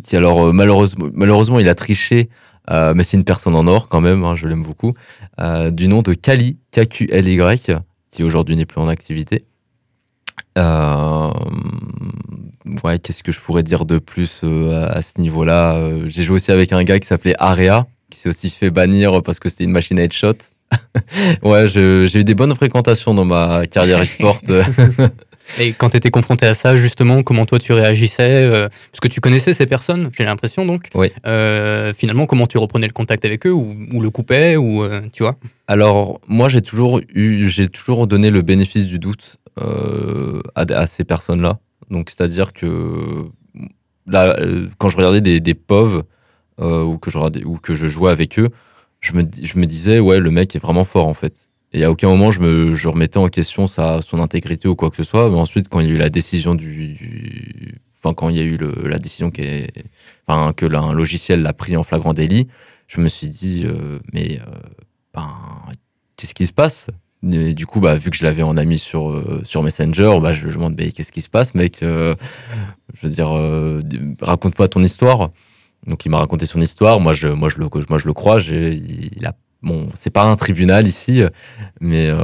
[0.05, 2.29] qui alors euh, malheureusement, il a triché,
[2.71, 4.95] euh, mais c'est une personne en or quand même, hein, je l'aime beaucoup,
[5.71, 7.73] du nom de Kali, K-Q-L-Y,
[8.11, 9.45] qui aujourd'hui n'est plus en activité.
[12.85, 16.07] Ouais, qu'est-ce que je pourrais dire de plus à, à ce niveau-là?
[16.07, 19.41] J'ai joué aussi avec un gars qui s'appelait Area, qui s'est aussi fait bannir parce
[19.41, 20.35] que c'était une machine à headshot.
[21.43, 24.41] ouais, j'ai eu des bonnes fréquentations dans ma carrière e-sport.
[25.59, 29.09] Et quand tu étais confronté à ça, justement, comment toi tu réagissais euh, Parce que
[29.09, 30.89] tu connaissais ces personnes, j'ai l'impression donc.
[30.95, 31.11] Oui.
[31.27, 35.01] Euh, finalement, comment tu reprenais le contact avec eux ou, ou le coupais ou euh,
[35.12, 35.37] tu vois?
[35.66, 40.87] Alors, moi, j'ai toujours eu, j'ai toujours donné le bénéfice du doute euh, à, à
[40.87, 41.59] ces personnes-là.
[41.91, 43.27] Donc, c'est-à-dire que
[44.07, 44.37] là,
[44.79, 46.05] quand je regardais des, des POV
[46.59, 48.51] ou, que je regardais- ou que je jouais avec eux,
[49.01, 51.49] je me, je me disais, ouais, le mec est vraiment fort en fait.
[51.73, 54.91] Et à aucun moment, je, me, je remettais en question sa, son intégrité ou quoi
[54.91, 55.31] que ce soit.
[55.31, 56.89] Mais ensuite, quand il y a eu la décision du.
[56.95, 59.71] du- Enfin, quand il y a eu le- la décision qui est,
[60.27, 62.49] enfin, que un logiciel l'a pris en flagrant délit,
[62.89, 64.45] je me suis dit, euh, mais euh,
[65.13, 65.29] ben,
[66.17, 66.87] qu'est-ce qui se passe?
[67.31, 70.33] Et du coup, bah, vu que je l'avais en ami sur, euh, sur Messenger, bah,
[70.33, 71.83] je, me demande, mais qu'est-ce qui se passe, mec?
[71.83, 72.15] Euh,
[72.95, 73.81] Je veux dire, euh,
[74.23, 75.31] raconte-moi ton histoire.
[75.87, 77.01] Donc, il m'a raconté son histoire.
[77.01, 78.41] Moi, je, moi, je, le, moi, je le crois.
[78.41, 81.22] Il a, bon, c'est pas un tribunal ici,
[81.81, 82.22] mais euh,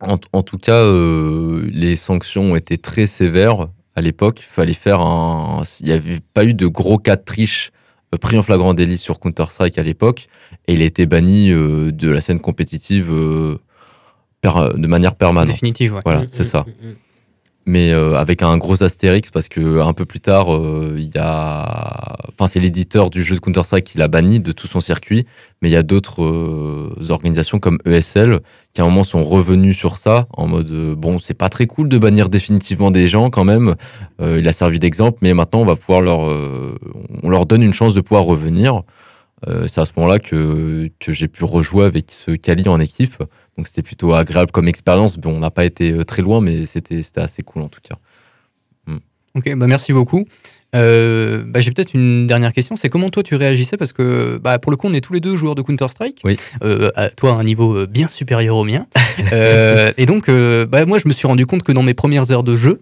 [0.00, 4.40] en, en tout cas, euh, les sanctions ont été très sévères à l'époque.
[4.40, 5.62] Il fallait faire un.
[5.80, 7.70] Il n'y avait pas eu de gros cas de triche
[8.14, 10.28] euh, pris en flagrant délit sur Counter-Strike à l'époque.
[10.66, 13.58] Et il a été banni euh, de la scène compétitive de
[14.86, 15.52] manière permanente.
[15.52, 16.02] Définitive, ouais.
[16.04, 16.66] Voilà, c'est ça.
[17.66, 21.18] Mais euh, avec un gros astérix parce que un peu plus tard, euh, il y
[21.18, 24.80] a, enfin c'est l'éditeur du jeu de Counter Strike qui l'a banni de tout son
[24.80, 25.26] circuit,
[25.60, 28.40] mais il y a d'autres euh, organisations comme ESL
[28.72, 31.66] qui à un moment sont revenus sur ça en mode euh, bon c'est pas très
[31.66, 33.74] cool de bannir définitivement des gens quand même.
[34.22, 36.78] Euh, il a servi d'exemple, mais maintenant on va pouvoir leur, euh,
[37.22, 38.82] on leur donne une chance de pouvoir revenir.
[39.48, 43.22] Euh, c'est à ce moment-là que, que j'ai pu rejouer avec ce Kali en équipe.
[43.60, 45.18] Donc c'était plutôt agréable comme expérience.
[45.18, 47.96] Bon, on n'a pas été euh, très loin, mais c'était assez cool en tout cas.
[49.34, 50.24] Ok, bah merci beaucoup.
[50.74, 53.76] Euh, bah, J'ai peut-être une dernière question, c'est comment toi tu réagissais?
[53.76, 56.20] Parce que bah, pour le coup, on est tous les deux joueurs de Counter-Strike.
[56.24, 56.36] Oui.
[56.62, 58.86] Euh, à toi, à un niveau euh, bien supérieur au mien.
[59.32, 62.42] Euh, et donc, bah, moi, je me suis rendu compte que dans mes premières heures
[62.42, 62.80] de jeu,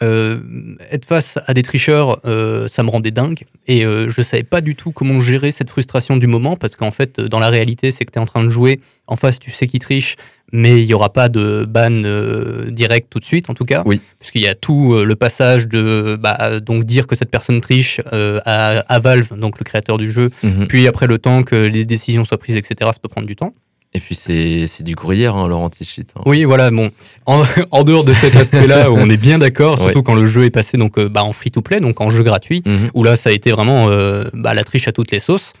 [0.00, 2.20] être face à des tricheurs,
[2.68, 3.42] ça me rendait dingue.
[3.66, 7.20] Et je savais pas du tout comment gérer cette frustration du moment, parce qu'en fait,
[7.20, 9.66] dans la réalité, c'est que tu es en train de jouer, en face, tu sais
[9.66, 10.16] qui triche,
[10.52, 13.82] mais il n'y aura pas de ban euh, direct tout de suite, en tout cas.
[13.86, 14.00] Oui.
[14.18, 18.00] Puisqu'il y a tout euh, le passage de bah, donc dire que cette personne triche
[18.12, 20.66] euh, à, à Valve, donc le créateur du jeu, Mhm.
[20.66, 23.54] puis après le temps que les décisions soient prises, etc., ça peut prendre du temps.
[23.92, 26.10] Et puis c'est c'est du gruyère, hein, leur anti-cheat.
[26.16, 26.22] hein.
[26.24, 26.90] Oui, voilà, bon,
[27.26, 30.04] en, en dehors de cet aspect-là, où on est bien d'accord, surtout Ouais.
[30.04, 32.90] quand le jeu est passé donc, euh, bah, en free-to-play, donc en jeu gratuit, Mhm.
[32.94, 35.54] où là, ça a été vraiment euh, bah, la triche à toutes les sauces.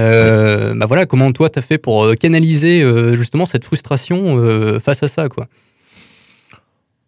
[0.00, 5.08] Euh, bah voilà, comment toi, t'as fait pour canaliser euh, justement cette frustration face à
[5.08, 5.46] ça, quoi?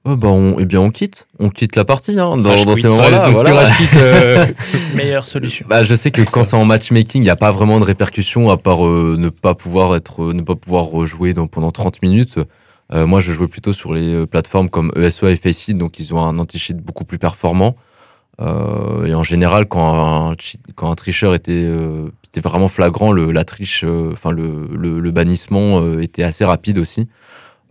[0.06, 1.26] Oh, bah, on, eh bien, on quitte.
[1.38, 3.26] On quitte la partie hein, dans, Rage dans ces moments-là.
[3.26, 3.68] donc, voilà.
[3.96, 4.46] euh,
[4.94, 5.66] Meilleure solution.
[5.68, 8.48] Bah, je sais que quand c'est en matchmaking, il n'y a pas vraiment de répercussions
[8.50, 12.00] à part euh, ne pas pouvoir être, euh, ne pas pouvoir rejouer dans- pendant 30
[12.02, 12.38] minutes.
[12.94, 16.14] Euh, moi, je jouais plutôt sur les euh, plateformes comme ESOA et Faceit, donc ils
[16.14, 17.76] ont un anti-cheat beaucoup plus performant.
[18.40, 19.84] Euh, et en général, quand
[20.30, 24.30] un, cheat- quand un tricheur était, euh, était vraiment flagrant, le, la triche, euh, enfin
[24.30, 27.02] le, le, le bannissement euh, était assez rapide aussi.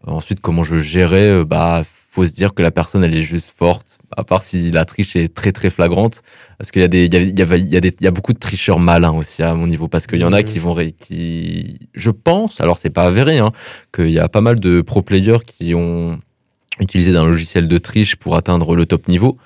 [0.07, 1.81] Euh, ensuite, comment je gérais, euh, bah
[2.19, 5.15] faut se dire que la personne elle est juste forte, à part si la triche
[5.15, 6.21] est très très flagrante.
[6.57, 7.95] Parce qu'il y a des, il y a, il y a- il y a des,
[7.99, 10.33] il y a beaucoup de tricheurs malins aussi à mon niveau, parce qu'il y en
[10.33, 10.43] a Mhm.
[10.43, 13.51] qui vont, ré- qui, je pense, alors c'est pas avéré, hein,
[13.93, 16.19] qu'il y a pas mal de pro players qui ont
[16.81, 19.37] utilisé un logiciel de triche pour atteindre le top niveau.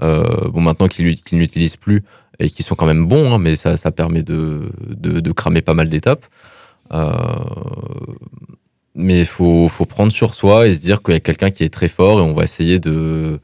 [0.00, 2.02] Euh, bon, maintenant qu'ils qu'ils n'utilisent plus
[2.38, 5.60] et qui sont quand même bons, hein, mais ça, ça permet de, de, de cramer
[5.62, 6.24] pas mal d'étapes.
[6.92, 7.12] Euh,
[8.94, 11.64] mais il faut, faut prendre sur soi et se dire qu'il y a quelqu'un qui
[11.64, 13.40] est très fort et on va essayer de,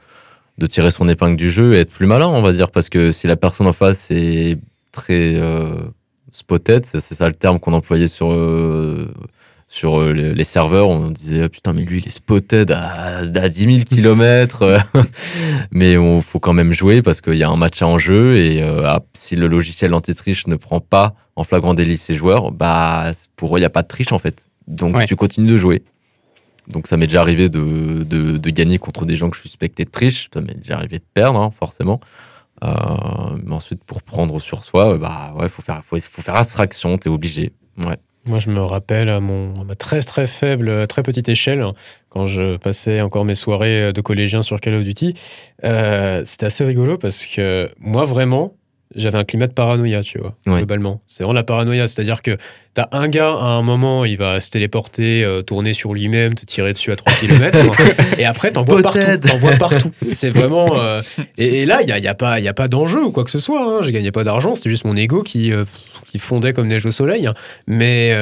[0.58, 2.70] de tirer son épingle du jeu et être plus malin, on va dire.
[2.70, 4.58] Parce que si la personne en face est
[4.92, 5.76] très euh,
[6.32, 9.08] spotted, c'est ça le terme qu'on employait sur, euh,
[9.68, 13.48] sur euh, les, serveurs, on disait Ah, putain, mais lui il est spotted à, à
[13.48, 14.78] 10 000 km.
[15.70, 18.62] mais il faut quand même jouer parce qu'il y a un match en jeu et
[18.62, 23.54] ah, si le logiciel anti-triche ne prend pas en flagrant délit ses joueurs, bah, pour
[23.54, 24.47] eux il n'y a pas de triche en fait.
[24.68, 25.06] Donc Ouais.
[25.06, 25.82] tu continues de jouer.
[26.68, 29.84] Donc ça m'est déjà arrivé de, de, de gagner contre des gens que je suspectais
[29.84, 30.28] de triche.
[30.32, 31.98] Ça m'est déjà arrivé de perdre, hein, forcément.
[32.62, 32.68] Euh,
[33.44, 36.98] mais ensuite, pour prendre sur soi, euh, bah ouais, faut faire, faut, faut faire abstraction.
[36.98, 37.52] T'es obligé.
[37.78, 37.96] Ouais.
[38.26, 41.64] Moi, je me rappelle à, mon, à ma très très faible, très petite échelle,
[42.10, 45.14] quand je passais encore mes soirées de collégien sur Call of Duty,
[45.64, 48.52] euh, c'était assez rigolo parce que moi, vraiment,
[48.98, 50.58] j'avais un climat de paranoïa, tu vois, Ouais.
[50.58, 51.00] globalement.
[51.06, 52.36] C'est vraiment la paranoïa, c'est-à-dire que
[52.74, 56.44] t'as un gars, à un moment, il va se téléporter, euh, tourner sur lui-même, te
[56.44, 57.58] tirer dessus à 3 km,
[58.18, 59.00] et après, t'en vois partout.
[59.26, 59.90] T'en vois partout.
[60.10, 60.78] C'est vraiment...
[60.80, 61.02] euh,
[61.38, 63.24] Et, et là, il n'y a, y a pas, y a pas d'enjeu ou quoi
[63.24, 63.62] que ce soit.
[63.62, 63.82] Hein.
[63.82, 65.64] Je gagnais pas d'argent, c'était juste mon ego qui, euh,
[66.10, 67.26] qui fondait comme neige au soleil.
[67.26, 67.34] hein.
[67.66, 68.14] Mais,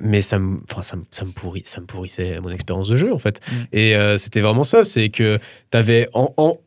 [0.00, 3.12] mais ça, me, ça, me, ça, me pourrit, ça me pourrissait mon expérience de jeu,
[3.14, 3.40] en fait.
[3.50, 3.54] Mm.
[3.72, 5.38] Et c'était vraiment ça, c'est que
[5.70, 6.58] t'avais en, en,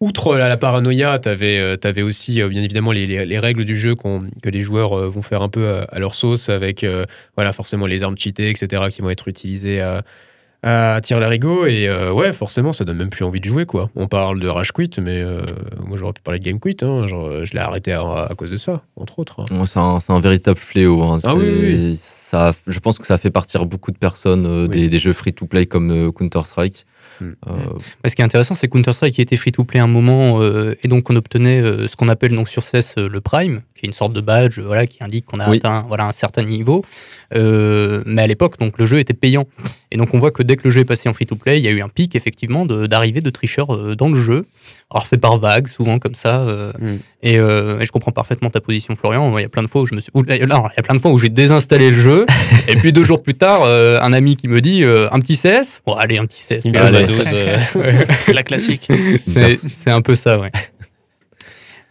[0.00, 3.76] Outre la, la paranoïa, tu avais, aussi euh, bien évidemment les, les- les règles du
[3.76, 7.06] jeu que les joueurs euh, vont faire un peu à, à leur sauce avec euh,
[7.36, 10.02] voilà, forcément les armes cheatées, etc., qui vont être utilisées à,
[10.62, 11.64] à tirer l'arigot.
[11.64, 13.64] Et euh, ouais, forcément, ça donne même plus envie de jouer.
[13.64, 13.88] quoi.
[13.96, 15.40] On parle de Rage Quit, mais euh,
[15.82, 16.76] moi j'aurais pu parler de Game Quit.
[16.82, 17.06] hein.
[17.06, 19.40] Genre, euh, je l'ai arrêté à, à cause de ça, entre autres.
[19.50, 19.60] hein.
[19.60, 19.78] Ouais, C'est
[20.12, 21.02] un, véritable fléau.
[21.04, 21.18] hein.
[21.24, 24.98] Ah oui, oui, Ça, je pense que ça fait partir beaucoup de personnes euh, des,
[24.98, 26.84] jeux free-to-play comme euh, Counter-Strike.
[27.20, 27.32] Hmm.
[27.48, 27.52] Euh,
[28.02, 31.10] Mais ce qui est intéressant, c'est Counter-Strike qui était free-to-play un moment, euh, et donc
[31.10, 33.92] on obtenait euh, ce qu'on appelle donc sur CES euh, le Prime, qui est une
[33.92, 35.58] sorte de badge, voilà, qui indique qu'on a Oui.
[35.58, 36.84] atteint voilà, un certain niveau.
[37.34, 39.44] Euh, mais à l'époque, donc le jeu était payant.
[39.92, 41.68] Et donc on voit que dès que le jeu est passé en free-to-play, il y
[41.68, 44.46] a eu un pic effectivement de- d'arrivée de, tricheurs euh, dans le jeu.
[44.90, 46.40] Alors c'est par vague, souvent comme ça.
[46.42, 46.86] euh, Mm.
[47.22, 49.36] et, euh, et je comprends parfaitement ta position, Florian.
[49.38, 51.00] Il y a plein de fois où je me suis, il y a plein de
[51.00, 52.26] fois où j'ai désinstallé le jeu.
[52.68, 55.36] et puis deux jours plus tard, euh, un ami qui me dit euh, un petit
[55.36, 55.80] CS.
[55.86, 56.60] Bon, allez, un petit CS.
[56.64, 57.26] Il me dose.
[57.32, 57.58] euh,
[58.26, 58.88] C'est la classique.
[59.32, 60.50] C'est c'est un peu ça, ouais.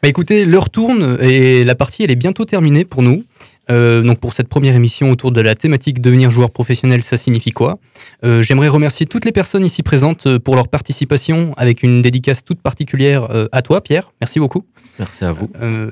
[0.03, 3.23] Bah écoutez, l'heure tourne et la partie elle est bientôt terminée pour nous.
[3.71, 7.51] Euh, donc pour cette première émission autour de la thématique devenir joueur professionnel, ça signifie
[7.51, 7.79] quoi?
[8.23, 12.43] Euh, J'aimerais remercier toutes les personnes ici présentes euh, pour leur participation, avec une dédicace
[12.43, 14.11] toute particulière à toi, Pierre.
[14.21, 14.65] Merci beaucoup.
[14.99, 15.49] merci à vous.
[15.61, 15.89] Euh,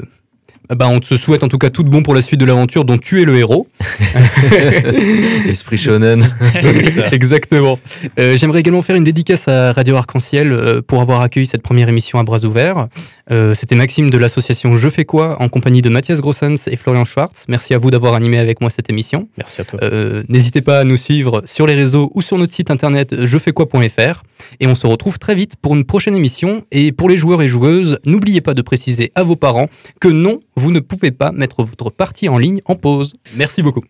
[0.70, 2.86] bah, on te souhaite en tout cas tout de bon pour la suite de l'aventure
[2.86, 3.68] dont tu es le héros.
[5.48, 6.28] Esprit shonen.
[7.12, 7.80] Exactement.
[8.20, 11.90] Euh, J'aimerais également faire une dédicace à Radio Arc-en-Ciel euh, pour avoir accueilli cette première
[11.90, 12.88] émission à bras ouverts.
[13.32, 17.06] Euh, C'était Maxime de l'association Je fais quoi en compagnie de Mathias Grossens et Florian
[17.06, 17.46] Schwartz.
[17.48, 19.28] Merci à vous d'avoir animé avec moi cette émission.
[19.38, 19.80] Merci à toi.
[19.84, 24.24] Euh, N'hésitez pas à nous suivre sur les réseaux ou sur notre site internet jefaiskoi.fr
[24.60, 26.64] et on se retrouve très vite pour une prochaine émission.
[26.72, 29.68] Et pour les joueurs et joueuses, n'oubliez pas de préciser à vos parents
[30.00, 33.16] que non, vous ne pouvez pas mettre votre partie en ligne en pause.
[33.36, 33.82] Merci beaucoup.